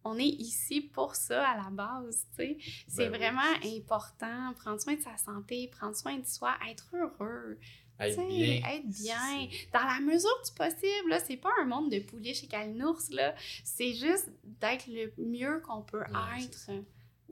[0.03, 2.57] on est ici pour ça à la base, tu sais.
[2.87, 7.57] C'est ben vraiment important, prendre soin de sa santé, prendre soin de soi, être heureux.
[7.99, 8.61] Être bien.
[8.69, 9.47] Être bien.
[9.71, 13.35] Dans la mesure du possible, là, c'est pas un monde de poulet chez Calinours, là.
[13.63, 16.03] C'est juste d'être le mieux qu'on peut
[16.41, 16.69] être.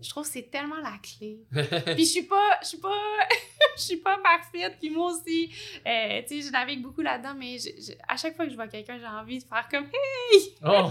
[0.01, 1.43] Je trouve que c'est tellement la clé.
[1.51, 2.95] puis je suis pas, je suis pas,
[3.77, 4.77] je suis pas parfaite.
[4.79, 5.51] Puis moi aussi,
[5.85, 7.57] euh, tu sais, je navigue beaucoup là-dedans, mais
[8.07, 10.53] à chaque fois que je vois quelqu'un, j'ai envie de faire comme Hey!
[10.65, 10.89] Oh,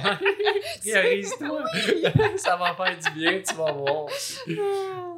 [0.80, 1.62] priorise-toi!
[2.36, 4.06] Ça va faire du bien, tu vas voir.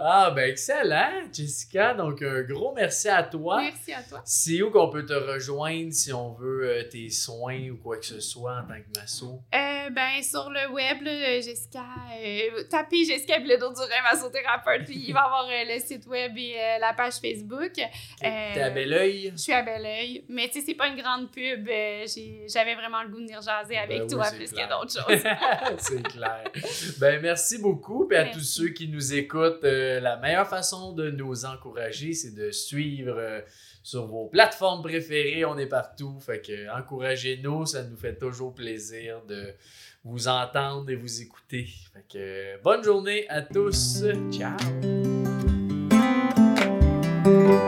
[0.00, 1.94] Ah, ben excellent, Jessica.
[1.94, 3.62] Donc, un gros merci à toi.
[3.62, 4.20] Merci à toi.
[4.24, 8.06] C'est où qu'on peut te rejoindre si on veut euh, tes soins ou quoi que
[8.06, 9.40] ce soit en tant que masso?
[9.54, 11.02] Euh, ben, sur le web,
[11.42, 11.84] Jessica,
[12.20, 16.54] euh, tapez Jessica Bledo du masothérapeute, puis il va avoir euh, le site web et
[16.56, 17.41] euh, la page Facebook.
[18.20, 19.32] T'es à bel oeil?
[19.32, 20.24] Je suis à bel oeil.
[20.28, 21.66] Mais tu sais, c'est pas une grande pub.
[21.66, 25.22] J'avais vraiment le goût de venir jaser avec ben toi plus que d'autres choses.
[25.78, 26.44] c'est clair.
[26.98, 28.06] Ben, merci beaucoup.
[28.06, 32.50] Puis à tous ceux qui nous écoutent, la meilleure façon de nous encourager, c'est de
[32.50, 33.42] suivre
[33.82, 35.44] sur vos plateformes préférées.
[35.44, 36.18] On est partout.
[36.20, 39.54] Fait que encouragez-nous, ça nous fait toujours plaisir de
[40.04, 41.68] vous entendre et vous écouter.
[41.92, 44.04] Fait que bonne journée à tous.
[44.30, 45.21] Ciao.
[47.32, 47.61] Thank you.